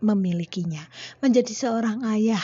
memilikinya. 0.02 0.82
Menjadi 1.18 1.50
seorang 1.50 2.06
ayah 2.06 2.42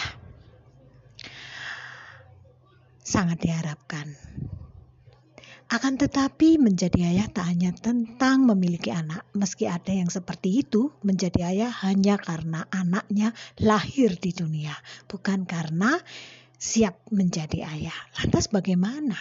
sangat 3.06 3.38
diharapkan. 3.46 4.10
Akan 5.66 5.98
tetapi 5.98 6.62
menjadi 6.62 7.10
ayah 7.10 7.26
tak 7.26 7.50
hanya 7.50 7.74
tentang 7.74 8.46
memiliki 8.46 8.94
anak. 8.94 9.26
Meski 9.34 9.66
ada 9.66 9.90
yang 9.90 10.06
seperti 10.06 10.62
itu, 10.62 10.94
menjadi 11.02 11.50
ayah 11.50 11.70
hanya 11.82 12.22
karena 12.22 12.70
anaknya 12.70 13.34
lahir 13.58 14.14
di 14.14 14.30
dunia. 14.30 14.70
Bukan 15.10 15.42
karena 15.42 15.98
siap 16.54 17.02
menjadi 17.10 17.66
ayah. 17.66 17.98
Lantas 18.14 18.46
bagaimana? 18.46 19.18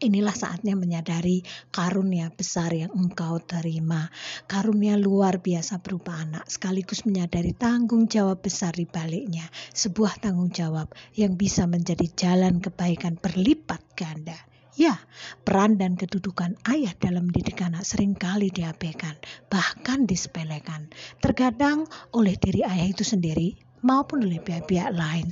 Inilah 0.00 0.32
saatnya 0.32 0.80
menyadari 0.80 1.44
karunia 1.68 2.32
besar 2.32 2.72
yang 2.72 2.88
engkau 2.96 3.36
terima. 3.36 4.08
Karunia 4.48 4.96
luar 4.96 5.44
biasa 5.44 5.84
berupa 5.84 6.16
anak, 6.16 6.48
sekaligus 6.48 7.04
menyadari 7.04 7.52
tanggung 7.52 8.08
jawab 8.08 8.40
besar 8.40 8.72
di 8.72 8.88
baliknya. 8.88 9.44
Sebuah 9.76 10.24
tanggung 10.24 10.48
jawab 10.56 10.96
yang 11.12 11.36
bisa 11.36 11.68
menjadi 11.68 12.08
jalan 12.16 12.64
kebaikan 12.64 13.20
berlipat 13.20 13.84
ganda. 13.92 14.40
Ya, 14.72 14.96
peran 15.44 15.76
dan 15.76 16.00
kedudukan 16.00 16.56
ayah 16.64 16.96
dalam 16.96 17.28
mendidik 17.28 17.60
anak 17.60 17.84
sering 17.84 18.16
kali 18.16 18.48
diabaikan, 18.48 19.20
bahkan 19.52 20.08
disepelekan. 20.08 20.88
Terkadang 21.20 21.84
oleh 22.16 22.40
diri 22.40 22.64
ayah 22.64 22.88
itu 22.88 23.04
sendiri 23.04 23.68
maupun 23.80 24.24
oleh 24.24 24.40
pihak-pihak 24.40 24.92
lain. 24.92 25.28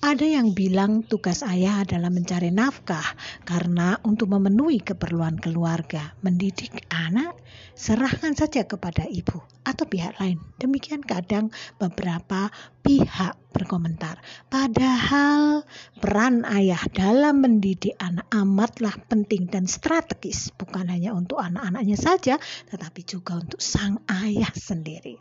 Ada 0.00 0.26
yang 0.40 0.52
bilang 0.56 1.04
tugas 1.04 1.44
ayah 1.44 1.84
adalah 1.84 2.08
mencari 2.08 2.48
nafkah 2.52 3.04
karena 3.44 3.96
untuk 4.04 4.32
memenuhi 4.32 4.80
keperluan 4.80 5.36
keluarga, 5.40 6.16
mendidik 6.24 6.84
anak, 6.92 7.36
serahkan 7.76 8.36
saja 8.36 8.64
kepada 8.68 9.08
ibu 9.08 9.40
atau 9.64 9.84
pihak 9.84 10.16
lain. 10.20 10.40
Demikian 10.56 11.04
kadang 11.04 11.52
beberapa 11.76 12.48
pihak 12.80 13.36
berkomentar. 13.52 14.22
Padahal 14.48 15.66
peran 15.98 16.46
ayah 16.48 16.80
dalam 16.94 17.44
mendidik 17.44 17.98
anak 18.00 18.26
amatlah 18.32 18.94
penting 19.10 19.50
dan 19.50 19.66
strategis, 19.66 20.54
bukan 20.54 20.88
hanya 20.88 21.12
untuk 21.12 21.42
anak-anaknya 21.42 21.98
saja, 21.98 22.34
tetapi 22.70 23.00
juga 23.04 23.36
untuk 23.36 23.60
sang 23.60 24.00
ayah 24.08 24.50
sendiri. 24.54 25.18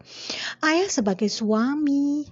Ayah 0.64 0.88
sebagai 0.88 1.28
suami, 1.28 2.24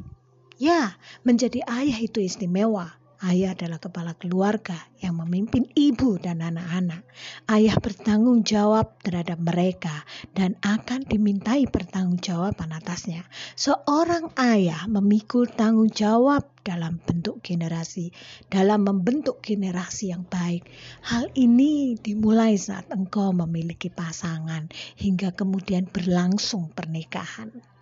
Ya, 0.58 0.98
menjadi 1.22 1.62
ayah 1.70 2.02
itu 2.02 2.18
istimewa. 2.18 2.98
Ayah 3.22 3.54
adalah 3.54 3.78
kepala 3.78 4.18
keluarga 4.18 4.78
yang 5.02 5.22
memimpin 5.22 5.70
ibu 5.78 6.18
dan 6.18 6.42
anak-anak. 6.42 7.06
Ayah 7.46 7.78
bertanggung 7.78 8.42
jawab 8.42 8.98
terhadap 9.06 9.38
mereka 9.38 10.02
dan 10.34 10.58
akan 10.66 11.06
dimintai 11.06 11.70
pertanggungjawaban 11.70 12.74
atasnya. 12.74 13.26
Seorang 13.54 14.34
ayah 14.38 14.90
memikul 14.90 15.46
tanggung 15.46 15.94
jawab 15.94 16.46
dalam 16.66 16.98
bentuk 17.06 17.42
generasi, 17.46 18.10
dalam 18.50 18.82
membentuk 18.82 19.46
generasi 19.46 20.10
yang 20.10 20.26
baik. 20.26 20.66
Hal 21.06 21.30
ini 21.38 21.98
dimulai 22.02 22.58
saat 22.58 22.90
engkau 22.90 23.30
memiliki 23.30 23.94
pasangan 23.94 24.74
hingga 24.98 25.38
kemudian 25.38 25.86
berlangsung 25.86 26.74
pernikahan 26.74 27.77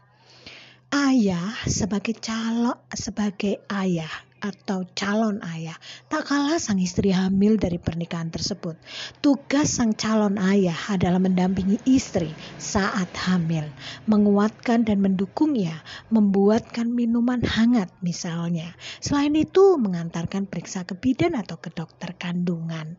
ayah 0.96 1.52
sebagai 1.68 2.16
calon 2.24 2.80
sebagai 2.96 3.60
ayah 3.68 4.08
atau 4.40 4.88
calon 4.96 5.44
ayah 5.44 5.76
tak 6.08 6.24
kalah 6.24 6.56
sang 6.56 6.80
istri 6.80 7.12
hamil 7.12 7.60
dari 7.60 7.76
pernikahan 7.76 8.32
tersebut. 8.32 8.80
Tugas 9.20 9.76
sang 9.76 9.92
calon 9.92 10.40
ayah 10.40 10.78
adalah 10.88 11.20
mendampingi 11.20 11.84
istri 11.84 12.32
saat 12.56 13.12
hamil, 13.28 13.68
menguatkan 14.08 14.88
dan 14.88 15.04
mendukungnya, 15.04 15.84
membuatkan 16.16 16.88
minuman 16.88 17.44
hangat 17.44 17.92
misalnya. 18.00 18.72
Selain 19.04 19.36
itu 19.36 19.76
mengantarkan 19.76 20.48
periksa 20.48 20.88
ke 20.88 20.96
bidan 20.96 21.36
atau 21.36 21.60
ke 21.60 21.76
dokter 21.76 22.16
kandungan. 22.16 22.96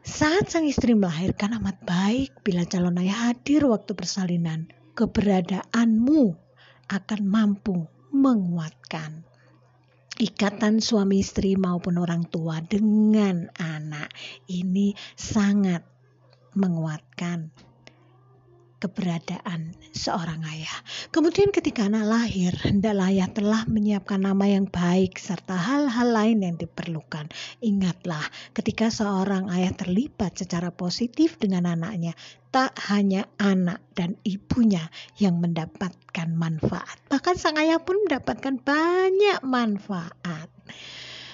Saat 0.00 0.48
sang 0.48 0.64
istri 0.64 0.96
melahirkan 0.96 1.60
amat 1.60 1.76
baik 1.84 2.40
bila 2.40 2.64
calon 2.64 2.96
ayah 3.04 3.28
hadir 3.28 3.68
waktu 3.68 3.92
persalinan. 3.92 4.72
Keberadaanmu 4.92 6.41
akan 6.92 7.20
mampu 7.24 7.88
menguatkan 8.12 9.24
ikatan 10.20 10.84
suami 10.84 11.24
istri 11.24 11.56
maupun 11.56 11.96
orang 11.96 12.28
tua 12.28 12.60
dengan 12.60 13.48
anak. 13.56 14.12
Ini 14.44 14.92
sangat 15.16 15.80
menguatkan 16.52 17.48
keberadaan 18.82 19.78
seorang 19.94 20.42
ayah. 20.50 20.78
Kemudian 21.14 21.54
ketika 21.54 21.86
anak 21.86 22.10
lahir, 22.10 22.50
hendaklah 22.66 23.14
ayah 23.14 23.30
telah 23.30 23.62
menyiapkan 23.70 24.18
nama 24.18 24.42
yang 24.50 24.66
baik 24.66 25.22
serta 25.22 25.54
hal-hal 25.54 26.10
lain 26.10 26.42
yang 26.42 26.56
diperlukan. 26.58 27.30
Ingatlah, 27.62 28.26
ketika 28.50 28.90
seorang 28.90 29.46
ayah 29.54 29.70
terlibat 29.70 30.34
secara 30.34 30.74
positif 30.74 31.38
dengan 31.38 31.70
anaknya, 31.70 32.18
tak 32.50 32.74
hanya 32.90 33.30
anak 33.38 33.78
dan 33.94 34.18
ibunya 34.26 34.90
yang 35.16 35.38
mendapatkan 35.38 36.28
manfaat, 36.34 36.98
bahkan 37.06 37.38
sang 37.38 37.56
ayah 37.56 37.78
pun 37.78 37.96
mendapatkan 38.04 38.58
banyak 38.60 39.38
manfaat 39.46 40.50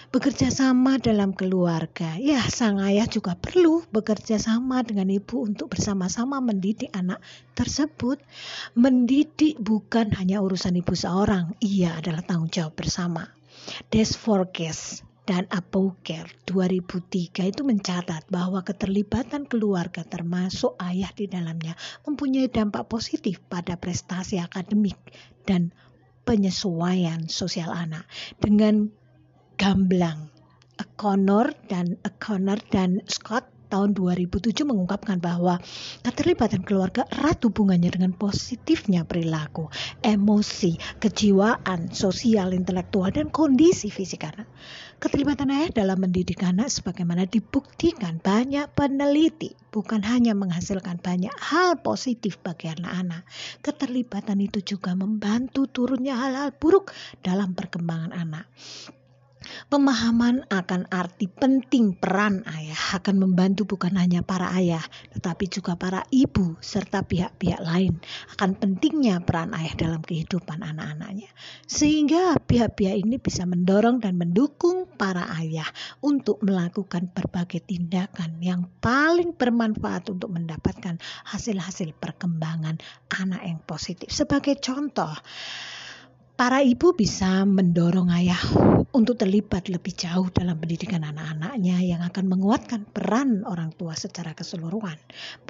bekerja 0.08 0.48
sama 0.48 0.96
dalam 0.96 1.36
keluarga. 1.36 2.16
Ya, 2.16 2.40
sang 2.48 2.80
ayah 2.80 3.04
juga 3.04 3.36
perlu 3.36 3.84
bekerja 3.92 4.40
sama 4.40 4.80
dengan 4.80 5.12
ibu 5.12 5.44
untuk 5.44 5.76
bersama-sama 5.76 6.40
mendidik 6.40 6.88
anak 6.96 7.20
tersebut. 7.52 8.16
Mendidik 8.72 9.60
bukan 9.60 10.16
hanya 10.16 10.40
urusan 10.40 10.80
ibu 10.80 10.96
seorang, 10.96 11.52
ia 11.60 11.92
adalah 12.00 12.24
tanggung 12.24 12.48
jawab 12.48 12.72
bersama. 12.72 13.28
Des 13.92 14.16
Forges 14.16 15.04
dan 15.28 15.44
Apauker 15.52 16.24
2003 16.48 17.52
itu 17.52 17.60
mencatat 17.60 18.24
bahwa 18.32 18.64
keterlibatan 18.64 19.44
keluarga 19.44 20.00
termasuk 20.00 20.72
ayah 20.80 21.12
di 21.12 21.28
dalamnya 21.28 21.76
mempunyai 22.08 22.48
dampak 22.48 22.88
positif 22.88 23.44
pada 23.44 23.76
prestasi 23.76 24.40
akademik 24.40 24.96
dan 25.44 25.68
penyesuaian 26.24 27.28
sosial 27.28 27.76
anak. 27.76 28.08
Dengan 28.40 28.88
gamblang. 29.58 30.30
Connor 30.94 31.50
dan 31.66 31.98
Connor 32.22 32.62
dan 32.70 33.02
Scott 33.10 33.50
tahun 33.68 33.92
2007 33.92 34.64
mengungkapkan 34.64 35.20
bahwa 35.20 35.60
keterlibatan 36.00 36.64
keluarga 36.64 37.04
erat 37.12 37.44
hubungannya 37.44 37.92
dengan 37.92 38.16
positifnya 38.16 39.04
perilaku, 39.04 39.68
emosi, 40.00 40.80
kejiwaan, 40.98 41.92
sosial, 41.92 42.56
intelektual, 42.56 43.12
dan 43.12 43.28
kondisi 43.28 43.92
fisik 43.92 44.24
anak. 44.24 44.48
Keterlibatan 44.98 45.54
ayah 45.54 45.70
dalam 45.70 46.02
mendidik 46.02 46.42
anak 46.42 46.72
sebagaimana 46.74 47.28
dibuktikan 47.30 48.18
banyak 48.18 48.66
peneliti 48.74 49.54
bukan 49.70 50.02
hanya 50.02 50.34
menghasilkan 50.34 50.98
banyak 50.98 51.30
hal 51.38 51.78
positif 51.78 52.42
bagi 52.42 52.66
anak-anak. 52.72 53.22
Keterlibatan 53.62 54.42
itu 54.42 54.58
juga 54.64 54.98
membantu 54.98 55.70
turunnya 55.70 56.18
hal-hal 56.18 56.50
buruk 56.56 56.90
dalam 57.22 57.54
perkembangan 57.54 58.10
anak. 58.10 58.50
Pemahaman 59.68 60.48
akan 60.48 60.88
arti 60.88 61.28
penting 61.28 61.96
peran 61.96 62.42
ayah 62.48 62.98
akan 62.98 63.20
membantu 63.20 63.68
bukan 63.68 63.96
hanya 64.00 64.24
para 64.24 64.52
ayah, 64.56 64.82
tetapi 65.12 65.48
juga 65.48 65.76
para 65.76 66.04
ibu 66.08 66.56
serta 66.60 67.04
pihak-pihak 67.04 67.60
lain 67.60 68.00
akan 68.36 68.56
pentingnya 68.56 69.20
peran 69.20 69.52
ayah 69.52 69.74
dalam 69.76 70.00
kehidupan 70.00 70.64
anak-anaknya. 70.64 71.28
Sehingga 71.68 72.40
pihak-pihak 72.40 72.96
ini 72.96 73.20
bisa 73.20 73.44
mendorong 73.44 74.00
dan 74.00 74.16
mendukung 74.16 74.88
para 74.98 75.28
ayah 75.40 75.68
untuk 76.00 76.40
melakukan 76.40 77.12
berbagai 77.12 77.64
tindakan 77.64 78.40
yang 78.40 78.66
paling 78.80 79.36
bermanfaat 79.36 80.08
untuk 80.08 80.32
mendapatkan 80.32 80.96
hasil-hasil 81.28 81.92
perkembangan 81.96 82.80
anak 83.12 83.42
yang 83.44 83.60
positif. 83.64 84.08
Sebagai 84.10 84.56
contoh, 84.58 85.12
Para 86.38 86.62
ibu 86.62 86.94
bisa 86.94 87.42
mendorong 87.42 88.14
ayah 88.14 88.38
untuk 88.94 89.18
terlibat 89.18 89.66
lebih 89.66 89.90
jauh 89.90 90.30
dalam 90.30 90.54
pendidikan 90.54 91.02
anak-anaknya 91.02 91.82
yang 91.82 91.98
akan 92.06 92.30
menguatkan 92.30 92.86
peran 92.86 93.42
orang 93.42 93.74
tua 93.74 93.98
secara 93.98 94.38
keseluruhan. 94.38 94.94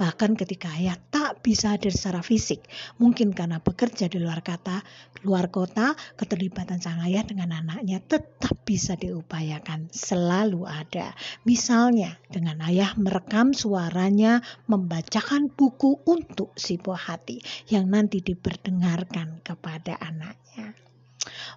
Bahkan 0.01 0.33
ketika 0.33 0.73
ayah 0.73 0.97
tak 1.13 1.45
bisa 1.45 1.77
hadir 1.77 1.93
secara 1.93 2.25
fisik, 2.25 2.65
mungkin 2.97 3.37
karena 3.37 3.61
bekerja 3.61 4.09
di 4.09 4.17
luar 4.17 4.41
kata, 4.41 4.81
luar 5.21 5.53
kota, 5.53 5.93
keterlibatan 6.17 6.81
sang 6.81 7.05
ayah 7.05 7.21
dengan 7.21 7.53
anaknya 7.53 8.01
tetap 8.01 8.57
bisa 8.65 8.97
diupayakan, 8.97 9.93
selalu 9.93 10.65
ada. 10.65 11.13
Misalnya 11.45 12.17
dengan 12.33 12.65
ayah 12.65 12.97
merekam 12.97 13.53
suaranya 13.53 14.41
membacakan 14.65 15.53
buku 15.53 16.01
untuk 16.09 16.57
si 16.57 16.81
buah 16.81 17.13
hati 17.13 17.45
yang 17.69 17.93
nanti 17.93 18.25
diperdengarkan 18.25 19.45
kepada 19.45 19.93
anaknya. 20.01 20.78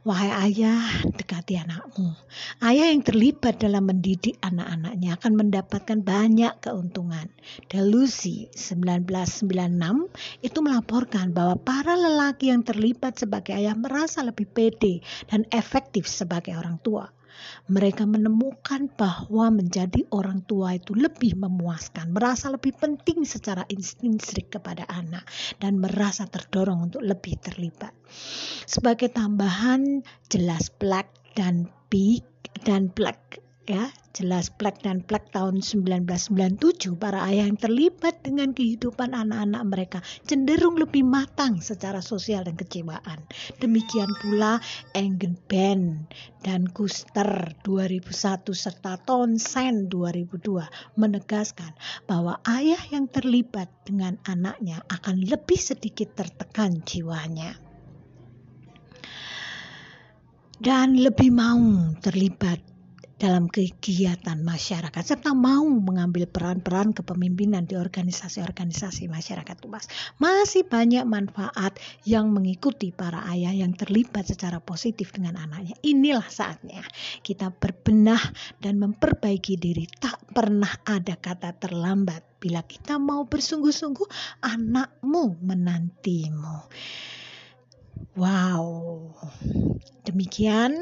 Wahai 0.02 0.50
ayah, 0.50 1.06
dekati 1.14 1.54
anakmu. 1.54 2.10
Ayah 2.58 2.90
yang 2.90 3.06
terlibat 3.06 3.62
dalam 3.62 3.86
mendidik 3.86 4.34
anak-anaknya 4.42 5.14
akan 5.14 5.32
mendapatkan 5.38 5.98
banyak 6.02 6.50
keuntungan. 6.58 7.30
Delusi 7.70 8.50
1996 8.50 10.42
itu 10.42 10.58
melaporkan 10.58 11.30
bahwa 11.30 11.54
para 11.62 11.94
lelaki 11.94 12.50
yang 12.50 12.66
terlibat 12.66 13.22
sebagai 13.22 13.54
ayah 13.54 13.78
merasa 13.78 14.26
lebih 14.26 14.50
pede 14.50 14.98
dan 15.30 15.46
efektif 15.54 16.10
sebagai 16.10 16.58
orang 16.58 16.82
tua. 16.82 17.06
Mereka 17.70 18.04
menemukan 18.04 18.90
bahwa 18.94 19.52
menjadi 19.52 20.04
orang 20.10 20.42
tua 20.44 20.76
itu 20.76 20.92
lebih 20.92 21.38
memuaskan, 21.38 22.10
merasa 22.12 22.50
lebih 22.50 22.74
penting 22.76 23.22
secara 23.22 23.62
instinktif 23.70 24.48
kepada 24.50 24.84
anak, 24.90 25.24
dan 25.62 25.78
merasa 25.78 26.26
terdorong 26.26 26.92
untuk 26.92 27.02
lebih 27.02 27.38
terlibat. 27.40 27.94
Sebagai 28.66 29.10
tambahan, 29.10 30.02
jelas 30.28 30.68
black 30.76 31.08
dan 31.38 31.68
big 31.88 32.24
dan 32.64 32.92
black 32.92 33.40
ya 33.70 33.94
jelas 34.12 34.50
Black 34.50 34.82
dan 34.82 35.06
Black 35.06 35.30
tahun 35.30 35.62
1997 35.62 36.98
para 36.98 37.22
ayah 37.30 37.46
yang 37.46 37.56
terlibat 37.56 38.20
dengan 38.20 38.52
kehidupan 38.52 39.14
anak-anak 39.14 39.62
mereka 39.64 39.98
cenderung 40.26 40.76
lebih 40.76 41.06
matang 41.06 41.62
secara 41.62 42.02
sosial 42.02 42.44
dan 42.44 42.58
kecewaan. 42.58 43.22
Demikian 43.62 44.10
pula 44.20 44.58
Engen 44.92 45.38
Ben 45.46 46.10
dan 46.42 46.66
Kuster 46.74 47.54
2001 47.64 48.50
serta 48.52 48.98
Townsend 49.00 49.88
2002 49.88 50.98
menegaskan 50.98 51.72
bahwa 52.10 52.42
ayah 52.50 52.82
yang 52.90 53.06
terlibat 53.08 53.70
dengan 53.86 54.18
anaknya 54.26 54.82
akan 54.90 55.22
lebih 55.22 55.56
sedikit 55.56 56.18
tertekan 56.18 56.82
jiwanya. 56.82 57.56
Dan 60.62 60.94
lebih 60.94 61.34
mau 61.34 61.90
terlibat 61.98 62.71
dalam 63.22 63.46
kegiatan 63.46 64.34
masyarakat 64.42 64.98
serta 65.06 65.30
mau 65.30 65.62
mengambil 65.62 66.26
peran-peran 66.26 66.90
kepemimpinan 66.90 67.62
di 67.70 67.78
organisasi-organisasi 67.78 69.06
masyarakat 69.06 69.62
luas. 69.62 69.86
Masih 70.18 70.66
banyak 70.66 71.06
manfaat 71.06 71.78
yang 72.02 72.34
mengikuti 72.34 72.90
para 72.90 73.22
ayah 73.30 73.54
yang 73.54 73.78
terlibat 73.78 74.26
secara 74.26 74.58
positif 74.58 75.14
dengan 75.14 75.38
anaknya. 75.38 75.78
Inilah 75.86 76.26
saatnya 76.26 76.82
kita 77.22 77.54
berbenah 77.54 78.34
dan 78.58 78.82
memperbaiki 78.82 79.54
diri. 79.54 79.86
Tak 79.86 80.34
pernah 80.34 80.82
ada 80.82 81.14
kata 81.14 81.54
terlambat 81.62 82.42
bila 82.42 82.66
kita 82.66 82.98
mau 82.98 83.22
bersungguh-sungguh 83.22 84.42
anakmu 84.42 85.38
menantimu. 85.46 86.58
Wow. 88.18 89.14
Demikian 90.02 90.74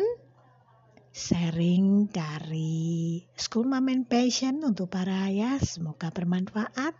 sharing 1.10 2.06
dari 2.06 3.18
School 3.34 3.66
Mom 3.66 3.90
and 3.90 4.06
Passion 4.06 4.62
untuk 4.62 4.90
para 4.90 5.26
ayah. 5.26 5.58
Semoga 5.58 6.14
bermanfaat. 6.14 6.94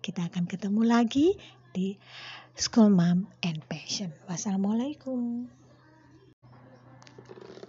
Kita 0.00 0.32
akan 0.32 0.48
ketemu 0.48 0.82
lagi 0.88 1.36
di 1.76 2.00
School 2.56 2.88
Mom 2.88 3.28
and 3.44 3.60
Passion. 3.68 4.16
Wassalamualaikum. 4.24 5.48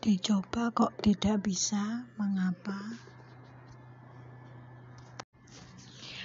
Dicoba 0.02 0.74
kok 0.74 0.98
tidak 1.04 1.46
bisa, 1.46 2.10
mengapa? 2.18 2.98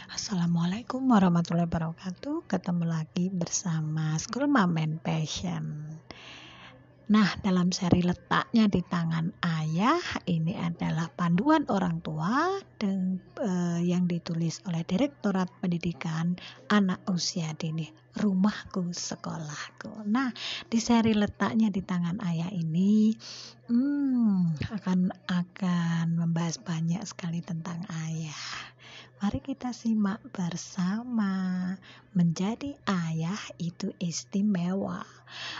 Assalamualaikum 0.09 1.05
warahmatullahi 1.05 1.69
wabarakatuh. 1.69 2.49
Ketemu 2.49 2.89
lagi 2.89 3.29
bersama 3.29 4.17
School 4.17 4.49
Mom 4.49 4.79
and 4.81 5.03
Passion. 5.05 5.93
Nah, 7.07 7.39
dalam 7.39 7.71
seri 7.71 8.03
letaknya 8.03 8.67
di 8.67 8.83
tangan 8.83 9.31
ayah, 9.39 10.03
ini 10.27 10.59
adalah 10.59 11.07
panduan 11.15 11.63
orang 11.71 12.03
tua 12.03 12.59
dan, 12.83 13.23
eh, 13.39 13.79
yang 13.87 14.11
ditulis 14.11 14.59
oleh 14.67 14.83
Direktorat 14.83 15.47
Pendidikan 15.63 16.35
Anak 16.67 17.07
Usia 17.07 17.55
Dini, 17.55 17.87
Rumahku 18.19 18.91
Sekolahku. 18.91 20.03
Nah, 20.03 20.35
di 20.67 20.83
seri 20.83 21.15
letaknya 21.15 21.71
di 21.71 21.79
tangan 21.79 22.19
ayah 22.27 22.51
ini, 22.51 23.15
hmm, 23.71 24.67
akan 24.75 25.15
akan 25.31 26.07
membahas 26.11 26.59
banyak 26.59 27.07
sekali 27.07 27.39
tentang 27.39 27.87
ayah. 27.87 28.75
Mari 29.17 29.41
kita 29.41 29.73
simak 29.73 30.21
bersama. 30.29 31.73
Menjadi 32.13 32.77
ayah 32.89 33.41
itu 33.57 33.93
istimewa. 33.97 35.05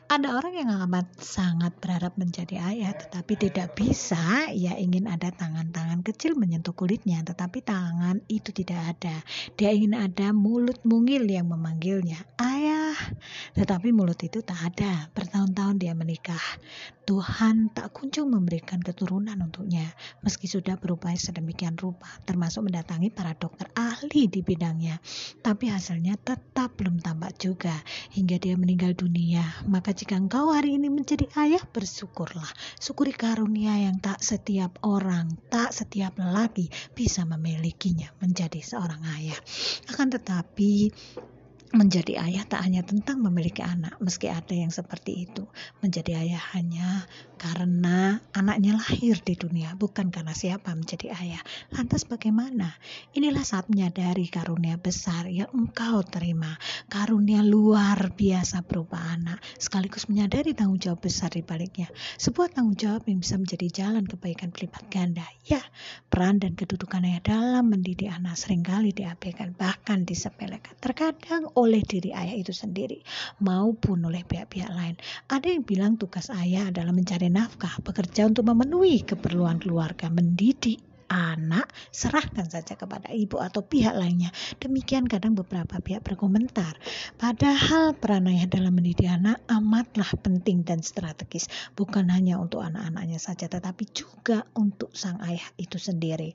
Ada 0.09 0.41
orang 0.41 0.55
yang 0.57 0.71
amat 0.89 1.21
sangat 1.21 1.77
berharap 1.81 2.17
menjadi 2.17 2.61
ayah, 2.65 2.93
tetapi 2.97 3.37
tidak 3.37 3.77
bisa. 3.77 4.49
Ia 4.53 4.77
ingin 4.81 5.05
ada 5.05 5.29
tangan-tangan 5.33 6.01
kecil 6.01 6.37
menyentuh 6.37 6.73
kulitnya, 6.73 7.21
tetapi 7.25 7.61
tangan 7.61 8.25
itu 8.29 8.53
tidak 8.57 8.97
ada. 8.97 9.21
Dia 9.57 9.73
ingin 9.73 9.97
ada 9.97 10.33
mulut 10.33 10.81
mungil 10.89 11.29
yang 11.29 11.53
memanggilnya, 11.53 12.25
"Ayah!" 12.41 12.97
Tetapi 13.53 13.93
mulut 13.93 14.21
itu 14.25 14.41
tak 14.41 14.77
ada. 14.77 15.13
Bertahun-tahun 15.13 15.77
dia 15.77 15.93
menikah. 15.93 16.45
Tuhan 17.07 17.71
tak 17.71 17.95
kunjung 17.95 18.35
memberikan 18.35 18.83
keturunan 18.83 19.39
untuknya, 19.39 19.95
meski 20.27 20.51
sudah 20.51 20.75
berupaya 20.75 21.15
sedemikian 21.15 21.79
rupa, 21.79 22.11
termasuk 22.27 22.67
mendatangi 22.67 23.15
para 23.15 23.31
dokter 23.31 23.46
ahli 23.77 24.27
di 24.27 24.41
bidangnya. 24.41 24.99
Tapi 25.43 25.71
hasilnya 25.71 26.17
tetap 26.21 26.75
belum 26.81 26.99
tampak 27.03 27.39
juga, 27.39 27.77
hingga 28.13 28.41
dia 28.41 28.55
meninggal 28.57 28.97
dunia. 28.97 29.45
Maka 29.69 29.93
jika 29.93 30.17
engkau 30.17 30.51
hari 30.51 30.81
ini 30.81 30.89
menjadi 30.89 31.29
ayah, 31.37 31.63
bersyukurlah. 31.63 32.49
Syukuri 32.81 33.13
karunia 33.15 33.77
yang 33.77 34.01
tak 34.01 34.25
setiap 34.25 34.81
orang, 34.83 35.37
tak 35.53 35.71
setiap 35.75 36.17
lelaki 36.17 36.67
bisa 36.97 37.23
memilikinya 37.29 38.11
menjadi 38.19 38.59
seorang 38.65 39.03
ayah. 39.21 39.39
Akan 39.93 40.09
tetapi, 40.09 40.91
Menjadi 41.75 42.23
ayah 42.23 42.47
tak 42.47 42.63
hanya 42.63 42.87
tentang 42.87 43.19
memiliki 43.19 43.59
anak, 43.59 43.99
meski 43.99 44.31
ada 44.31 44.55
yang 44.55 44.71
seperti 44.71 45.27
itu. 45.27 45.51
Menjadi 45.83 46.15
ayah 46.23 46.43
hanya 46.55 47.03
karena 47.37 48.23
anaknya 48.31 48.79
lahir 48.79 49.19
di 49.19 49.35
dunia, 49.35 49.75
bukan 49.75 50.15
karena 50.15 50.31
siapa 50.31 50.71
menjadi 50.73 51.11
ayah. 51.19 51.43
Lantas 51.75 52.07
bagaimana? 52.07 52.71
Inilah 53.19 53.43
saat 53.43 53.67
menyadari 53.67 54.31
karunia 54.31 54.79
besar 54.79 55.27
yang 55.27 55.51
engkau 55.51 56.07
terima. 56.07 56.55
Karunia 56.87 57.43
luar 57.43 58.15
biasa 58.15 58.63
berupa 58.63 59.03
anak, 59.03 59.43
sekaligus 59.59 60.07
menyadari 60.07 60.55
tanggung 60.55 60.79
jawab 60.79 61.03
besar 61.03 61.35
di 61.35 61.43
baliknya. 61.43 61.91
Sebuah 62.17 62.55
tanggung 62.55 62.79
jawab 62.79 63.11
yang 63.11 63.19
bisa 63.19 63.35
menjadi 63.43 63.67
jalan 63.85 64.07
kebaikan 64.07 64.55
berlipat 64.55 64.87
ganda. 64.87 65.27
Ya, 65.43 65.61
peran 66.07 66.39
dan 66.39 66.55
kedudukan 66.55 67.03
ayah 67.03 67.23
dalam 67.27 67.75
mendidik 67.75 68.07
anak 68.07 68.39
sering 68.39 68.63
kali 68.63 68.95
diabaikan, 68.95 69.53
bahkan 69.59 70.07
disepelekan. 70.07 70.79
Terkadang 70.79 71.51
oleh 71.57 71.81
diri 71.81 72.13
ayah 72.13 72.37
itu 72.37 72.53
sendiri 72.53 73.01
maupun 73.41 74.05
oleh 74.05 74.23
pihak-pihak 74.23 74.71
lain. 74.71 74.97
Ada 75.33 75.57
yang 75.57 75.65
bilang 75.65 75.93
tugas 75.97 76.29
ayah 76.29 76.69
adalah 76.69 76.93
mencari 76.93 77.33
nafkah, 77.33 77.81
bekerja 77.81 78.29
untuk 78.29 78.45
memenuhi 78.47 79.03
keperluan 79.03 79.59
keluarga, 79.59 80.13
mendidik 80.13 80.79
anak 81.07 81.71
serahkan 81.95 82.51
saja 82.51 82.75
kepada 82.75 83.13
ibu 83.15 83.39
atau 83.39 83.63
pihak 83.63 83.95
lainnya. 83.95 84.35
Demikian 84.59 85.07
kadang 85.07 85.39
beberapa 85.39 85.79
pihak 85.79 86.03
berkomentar. 86.03 86.75
Padahal 87.17 87.95
peran 87.95 88.27
ayah 88.27 88.51
dalam 88.51 88.75
mendidik 88.75 89.07
anak 89.07 89.41
amatlah 89.47 90.11
penting 90.21 90.67
dan 90.67 90.83
strategis. 90.83 91.47
Bukan 91.79 92.11
hanya 92.11 92.43
untuk 92.43 92.67
anak-anaknya 92.67 93.23
saja 93.23 93.47
tetapi 93.47 93.87
juga 93.95 94.43
untuk 94.59 94.91
sang 94.93 95.23
ayah 95.23 95.47
itu 95.57 95.79
sendiri. 95.79 96.35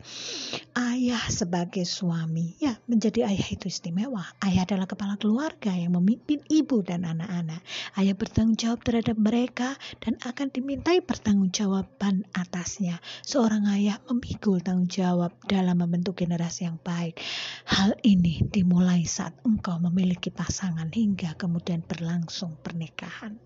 Ayah 0.78 1.22
sebagai 1.28 1.84
suami, 1.84 2.56
ya 2.58 2.78
menjadi 2.88 3.28
ayah 3.28 3.48
itu 3.52 3.68
istimewa. 3.68 4.24
Ayah 4.40 4.64
adalah 4.64 4.88
kepala 4.88 5.20
keluarga 5.20 5.76
yang 5.76 5.98
memimpin 5.98 6.40
ibu 6.48 6.80
dan 6.86 7.04
anak-anak. 7.04 7.60
Ayah 8.00 8.16
bertanggung 8.16 8.56
jawab 8.56 8.80
terhadap 8.86 9.18
mereka 9.20 9.76
dan 10.00 10.16
akan 10.24 10.48
dimintai 10.54 11.04
pertanggungjawaban 11.04 12.24
atasnya. 12.32 13.04
Seorang 13.26 13.68
ayah 13.76 14.00
memikul 14.08 14.61
bertanggung 14.62 14.94
jawab 14.94 15.34
dalam 15.50 15.74
membentuk 15.82 16.22
generasi 16.22 16.70
yang 16.70 16.78
baik. 16.78 17.18
Hal 17.66 17.98
ini 18.06 18.46
dimulai 18.46 19.10
saat 19.10 19.34
engkau 19.42 19.82
memiliki 19.82 20.30
pasangan 20.30 20.86
hingga 20.94 21.34
kemudian 21.34 21.82
berlangsung 21.82 22.62
pernikahan. 22.62 23.42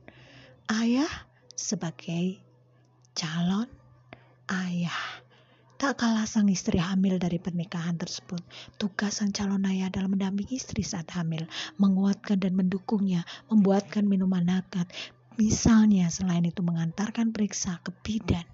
Ayah 0.67 1.07
sebagai 1.55 2.43
calon 3.15 3.71
ayah. 4.51 5.23
Tak 5.79 6.03
kalah 6.03 6.27
sang 6.27 6.51
istri 6.51 6.83
hamil 6.83 7.15
dari 7.15 7.39
pernikahan 7.39 7.95
tersebut, 7.95 8.43
tugas 8.75 9.23
sang 9.23 9.31
calon 9.31 9.63
ayah 9.71 9.87
dalam 9.87 10.19
mendampingi 10.19 10.59
istri 10.59 10.83
saat 10.83 11.07
hamil, 11.15 11.47
menguatkan 11.79 12.43
dan 12.43 12.59
mendukungnya, 12.59 13.23
membuatkan 13.47 14.03
minuman 14.03 14.43
hangat. 14.51 14.91
Misalnya, 15.39 16.11
selain 16.11 16.47
itu 16.47 16.59
mengantarkan 16.63 17.31
periksa 17.31 17.79
ke 17.83 17.91
bidan 18.03 18.47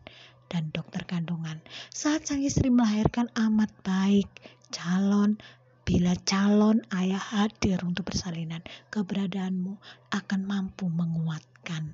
dan 0.51 0.67
dokter 0.75 1.07
kandungan. 1.07 1.40
Saat 1.91 2.31
sang 2.31 2.39
istri 2.39 2.71
melahirkan 2.71 3.27
amat 3.35 3.67
baik, 3.83 4.31
calon 4.71 5.35
Bila 5.83 6.15
calon 6.23 6.79
ayah 6.95 7.19
hadir 7.19 7.83
untuk 7.83 8.07
persalinan, 8.07 8.63
keberadaanmu 8.95 9.75
akan 10.15 10.41
mampu 10.47 10.87
menguatkan 10.87 11.91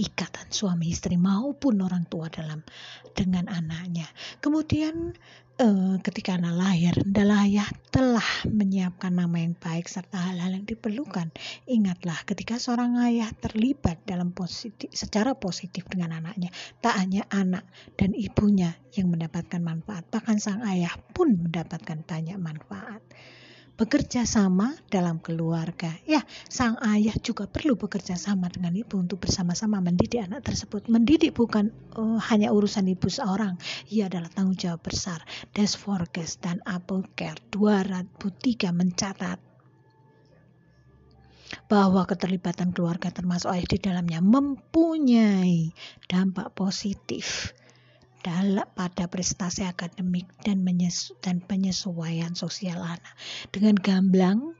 ikatan 0.00 0.48
suami 0.48 0.88
istri 0.88 1.20
maupun 1.20 1.84
orang 1.84 2.08
tua 2.08 2.32
dalam 2.32 2.64
dengan 3.12 3.52
anaknya. 3.52 4.08
Kemudian 4.40 5.12
eh, 5.60 5.94
ketika 6.00 6.40
anak 6.40 6.56
lahir, 6.56 6.94
Dalayah 7.04 7.68
telah 7.92 8.24
menyiapkan 8.48 9.12
nama 9.12 9.36
yang 9.44 9.52
baik 9.60 9.84
serta 9.84 10.32
hal-hal 10.32 10.56
yang 10.56 10.64
diperlukan. 10.64 11.28
Ingatlah 11.68 12.24
ketika 12.24 12.56
seorang 12.56 12.96
ayah 13.04 13.28
terlibat 13.44 14.00
dalam 14.08 14.32
positif, 14.32 14.88
secara 14.96 15.36
positif 15.36 15.84
dengan 15.92 16.16
anaknya, 16.16 16.48
tak 16.80 16.96
hanya 16.96 17.28
anak 17.28 17.68
dan 18.00 18.16
ibunya 18.16 18.72
yang 18.96 19.12
mendapatkan 19.12 19.60
manfaat, 19.60 20.08
bahkan 20.08 20.40
sang 20.40 20.64
ayah 20.64 20.96
pun 21.12 21.36
mendapatkan 21.36 22.00
banyak 22.08 22.40
manfaat 22.40 23.04
bekerja 23.80 24.28
sama 24.28 24.76
dalam 24.92 25.16
keluarga. 25.24 25.88
Ya, 26.04 26.20
sang 26.52 26.76
ayah 26.84 27.16
juga 27.24 27.48
perlu 27.48 27.80
bekerja 27.80 28.12
sama 28.20 28.52
dengan 28.52 28.76
ibu 28.76 29.00
untuk 29.00 29.24
bersama-sama 29.24 29.80
mendidik 29.80 30.20
anak 30.20 30.44
tersebut. 30.44 30.84
Mendidik 30.92 31.32
bukan 31.32 31.72
uh, 31.96 32.20
hanya 32.28 32.52
urusan 32.52 32.84
ibu 32.92 33.08
seorang, 33.08 33.56
ia 33.88 34.12
adalah 34.12 34.28
tanggung 34.28 34.60
jawab 34.60 34.84
besar. 34.84 35.24
Des 35.56 35.72
Forges 35.72 36.36
dan 36.44 36.60
Apple 36.68 37.08
Care 37.16 37.40
2003 37.48 38.68
mencatat 38.68 39.40
bahwa 41.66 42.04
keterlibatan 42.04 42.76
keluarga 42.76 43.08
termasuk 43.08 43.48
ayah 43.50 43.66
di 43.66 43.78
dalamnya 43.80 44.20
mempunyai 44.20 45.72
dampak 46.04 46.52
positif 46.52 47.56
dalam 48.20 48.68
pada 48.76 49.08
prestasi 49.08 49.64
akademik 49.64 50.28
dan, 50.44 50.60
menyesu, 50.60 51.16
dan 51.24 51.40
penyesuaian 51.40 52.36
sosial 52.36 52.80
anak. 52.84 53.14
Dengan 53.48 53.76
gamblang, 53.80 54.56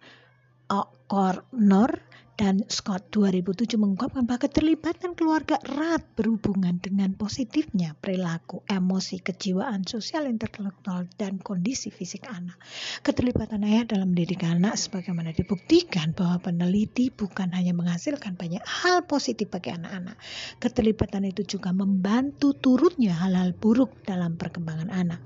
Cornor 1.10 1.98
dan 2.40 2.64
Scott 2.72 3.12
2007 3.12 3.76
mengungkapkan 3.76 4.24
bahwa 4.24 4.40
keterlibatan 4.40 5.12
keluarga 5.12 5.60
erat 5.60 6.00
berhubungan 6.16 6.80
dengan 6.80 7.12
positifnya 7.12 7.92
perilaku, 8.00 8.64
emosi, 8.64 9.20
kejiwaan, 9.20 9.84
sosial, 9.84 10.24
intelektual, 10.24 11.04
dan 11.20 11.36
kondisi 11.36 11.92
fisik 11.92 12.24
anak. 12.32 12.56
Keterlibatan 13.04 13.60
ayah 13.68 13.84
dalam 13.84 14.16
mendidik 14.16 14.40
anak 14.48 14.80
sebagaimana 14.80 15.36
dibuktikan 15.36 16.16
bahwa 16.16 16.40
peneliti 16.40 17.12
bukan 17.12 17.52
hanya 17.52 17.76
menghasilkan 17.76 18.40
banyak 18.40 18.64
hal 18.64 19.04
positif 19.04 19.52
bagi 19.52 19.76
anak-anak. 19.76 20.16
Keterlibatan 20.64 21.28
itu 21.28 21.44
juga 21.44 21.76
membantu 21.76 22.56
turutnya 22.56 23.20
hal-hal 23.20 23.52
buruk 23.52 24.00
dalam 24.08 24.40
perkembangan 24.40 24.88
anak. 24.88 25.20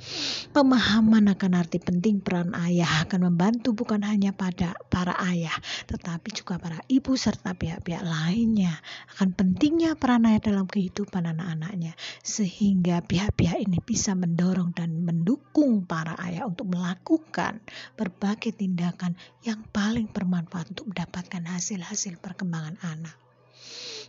Pemahaman 0.51 1.31
akan 1.31 1.53
arti 1.63 1.79
penting 1.79 2.19
peran 2.19 2.51
ayah 2.59 3.07
akan 3.07 3.31
membantu 3.31 3.71
bukan 3.71 4.03
hanya 4.03 4.35
pada 4.35 4.75
para 4.91 5.15
ayah, 5.31 5.55
tetapi 5.87 6.35
juga 6.35 6.59
para 6.59 6.83
ibu 6.91 7.04
ibu 7.05 7.21
serta 7.21 7.53
pihak-pihak 7.53 8.01
lainnya 8.01 8.81
akan 9.13 9.37
pentingnya 9.37 9.93
peran 9.93 10.25
ayah 10.25 10.41
dalam 10.41 10.65
kehidupan 10.65 11.29
anak-anaknya 11.37 11.93
sehingga 12.25 13.05
pihak-pihak 13.05 13.61
ini 13.61 13.77
bisa 13.85 14.17
mendorong 14.17 14.73
dan 14.73 15.05
mendukung 15.05 15.85
para 15.85 16.17
ayah 16.25 16.49
untuk 16.49 16.73
melakukan 16.73 17.61
berbagai 18.01 18.57
tindakan 18.57 19.21
yang 19.45 19.61
paling 19.69 20.09
bermanfaat 20.09 20.73
untuk 20.73 20.97
mendapatkan 20.97 21.45
hasil-hasil 21.45 22.17
perkembangan 22.25 22.81
anak. 22.81 23.13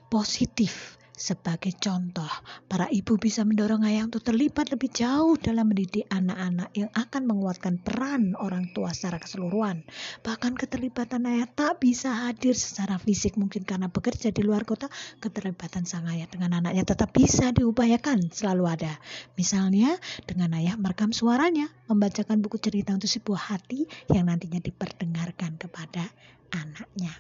Positif 0.08 0.96
sebagai 1.16 1.72
contoh, 1.80 2.28
para 2.68 2.92
ibu 2.92 3.16
bisa 3.16 3.48
mendorong 3.48 3.88
ayah 3.88 4.04
untuk 4.04 4.20
terlibat 4.20 4.68
lebih 4.68 4.92
jauh 4.92 5.40
dalam 5.40 5.72
mendidik 5.72 6.04
anak-anak 6.12 6.76
yang 6.76 6.92
akan 6.92 7.24
menguatkan 7.24 7.80
peran 7.80 8.36
orang 8.36 8.76
tua 8.76 8.92
secara 8.92 9.24
keseluruhan. 9.24 9.88
Bahkan 10.22 10.60
keterlibatan 10.60 11.24
ayah 11.32 11.48
tak 11.48 11.80
bisa 11.80 12.28
hadir 12.28 12.52
secara 12.52 13.00
fisik 13.00 13.40
mungkin 13.40 13.64
karena 13.64 13.88
bekerja 13.88 14.36
di 14.36 14.44
luar 14.44 14.68
kota, 14.68 14.92
keterlibatan 15.24 15.88
sang 15.88 16.04
ayah 16.12 16.28
dengan 16.28 16.60
anaknya 16.60 16.84
tetap 16.84 17.16
bisa 17.16 17.56
diupayakan, 17.56 18.28
selalu 18.36 18.68
ada. 18.68 18.94
Misalnya 19.40 19.96
dengan 20.28 20.52
ayah 20.60 20.76
merekam 20.76 21.16
suaranya, 21.16 21.72
membacakan 21.88 22.44
buku 22.44 22.60
cerita 22.60 22.92
untuk 22.92 23.08
sebuah 23.08 23.56
hati 23.56 23.88
yang 24.12 24.28
nantinya 24.28 24.60
diperdengarkan 24.60 25.56
kepada 25.56 26.12
anaknya. 26.52 27.16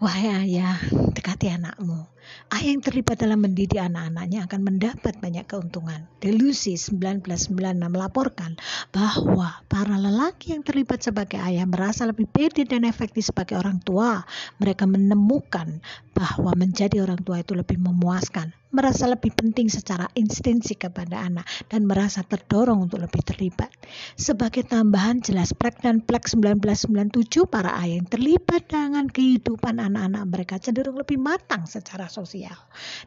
Wahai 0.00 0.48
ayah, 0.48 0.80
dekati 1.12 1.52
anakmu. 1.52 2.13
Ayah 2.52 2.76
yang 2.76 2.82
terlibat 2.84 3.20
dalam 3.20 3.42
mendidik 3.42 3.80
anak-anaknya 3.80 4.46
akan 4.46 4.60
mendapat 4.62 5.18
banyak 5.18 5.44
keuntungan. 5.48 6.06
Delusi 6.22 6.76
1996 6.76 7.50
melaporkan 7.90 8.56
bahwa 8.94 9.64
para 9.66 9.96
lelaki 9.98 10.56
yang 10.56 10.62
terlibat 10.62 11.02
sebagai 11.02 11.40
ayah 11.42 11.66
merasa 11.66 12.06
lebih 12.06 12.30
pede 12.30 12.64
dan 12.68 12.86
efektif 12.86 13.28
sebagai 13.32 13.58
orang 13.58 13.82
tua. 13.82 14.22
Mereka 14.62 14.86
menemukan 14.86 15.82
bahwa 16.14 16.54
menjadi 16.54 17.02
orang 17.02 17.18
tua 17.26 17.42
itu 17.42 17.58
lebih 17.58 17.76
memuaskan, 17.82 18.54
merasa 18.70 19.10
lebih 19.10 19.34
penting 19.34 19.66
secara 19.66 20.06
instinsi 20.14 20.78
kepada 20.78 21.26
anak, 21.26 21.42
dan 21.66 21.90
merasa 21.90 22.22
terdorong 22.22 22.86
untuk 22.86 23.02
lebih 23.02 23.20
terlibat. 23.26 23.70
Sebagai 24.14 24.62
tambahan 24.62 25.18
jelas 25.18 25.50
Plek 25.50 25.82
dan 25.82 25.98
Plek 25.98 26.30
1997, 26.30 27.50
para 27.50 27.74
ayah 27.82 27.98
yang 27.98 28.06
terlibat 28.06 28.70
dengan 28.70 29.10
kehidupan 29.10 29.82
anak-anak 29.82 30.22
mereka 30.30 30.54
cenderung 30.62 31.02
lebih 31.02 31.18
matang 31.18 31.66
secara 31.66 32.06
sosial 32.14 32.54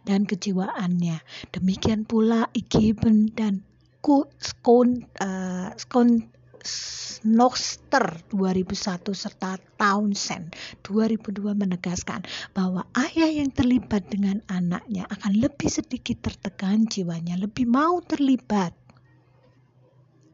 dan 0.03 0.27
kejiwaannya. 0.27 1.23
Demikian 1.55 2.03
pula 2.03 2.51
Igeben 2.51 3.31
dan 3.31 3.63
Skon, 4.39 5.03
uh, 5.19 5.71
Skon 5.75 6.31
Noster 7.27 8.23
2001 8.31 9.11
serta 9.11 9.59
Townsend 9.75 10.55
2002 10.83 11.55
menegaskan 11.55 12.23
bahwa 12.55 12.87
ayah 12.95 13.27
yang 13.27 13.51
terlibat 13.51 14.07
dengan 14.07 14.39
anaknya 14.47 15.07
akan 15.11 15.43
lebih 15.43 15.67
sedikit 15.67 16.23
tertekan 16.23 16.87
jiwanya, 16.87 17.35
lebih 17.35 17.67
mau 17.67 17.99
terlibat 17.99 18.71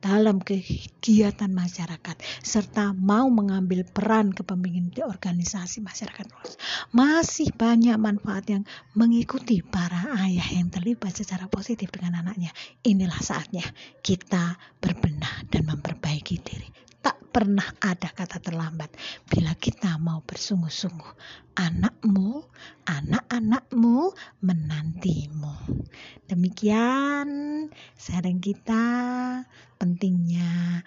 dalam 0.03 0.43
kegiatan 0.43 1.47
masyarakat 1.47 2.19
serta 2.43 2.91
mau 2.91 3.31
mengambil 3.31 3.87
peran 3.87 4.35
kepemimpinan 4.35 4.91
di 4.91 4.99
organisasi 4.99 5.79
masyarakat 5.79 6.27
luas. 6.27 6.59
Masih 6.91 7.55
banyak 7.55 7.95
manfaat 7.95 8.43
yang 8.51 8.67
mengikuti 8.99 9.63
para 9.63 10.11
ayah 10.27 10.59
yang 10.59 10.67
terlibat 10.67 11.15
secara 11.15 11.47
positif 11.47 11.87
dengan 11.87 12.19
anaknya. 12.19 12.51
Inilah 12.83 13.23
saatnya 13.23 13.63
kita 14.03 14.59
berbenah 14.83 15.47
dan 15.47 15.71
memperbaiki 15.71 16.35
diri 16.43 16.82
pernah 17.33 17.65
ada 17.81 18.13
kata 18.13 18.37
terlambat 18.37 18.93
bila 19.25 19.57
kita 19.57 19.97
mau 19.97 20.21
bersungguh-sungguh. 20.21 21.13
Anakmu, 21.57 22.45
anak-anakmu 22.85 24.13
menantimu. 24.45 25.57
Demikian 26.29 27.29
sharing 27.97 28.37
kita 28.37 28.85
pentingnya 29.81 30.85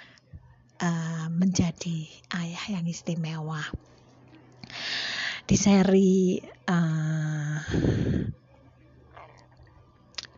uh, 0.79 1.27
menjadi 1.35 2.07
ayah 2.39 2.79
yang 2.79 2.87
istimewa. 2.87 3.67
Di 5.47 5.59
seri 5.59 6.39
uh, 6.71 7.59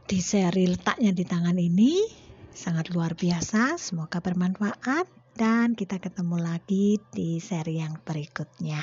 di 0.09 0.19
seri 0.25 0.65
letaknya 0.73 1.13
di 1.13 1.25
tangan 1.29 1.57
ini 1.61 2.01
sangat 2.49 2.97
luar 2.97 3.13
biasa. 3.13 3.77
Semoga 3.77 4.25
bermanfaat 4.25 5.18
dan 5.39 5.79
kita 5.79 6.03
ketemu 6.03 6.43
lagi 6.43 6.99
di 7.15 7.39
seri 7.39 7.79
yang 7.79 7.95
berikutnya. 8.03 8.83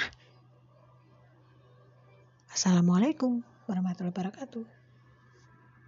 Assalamualaikum 2.47 3.43
warahmatullahi 3.67 4.15
wabarakatuh. 4.15 4.74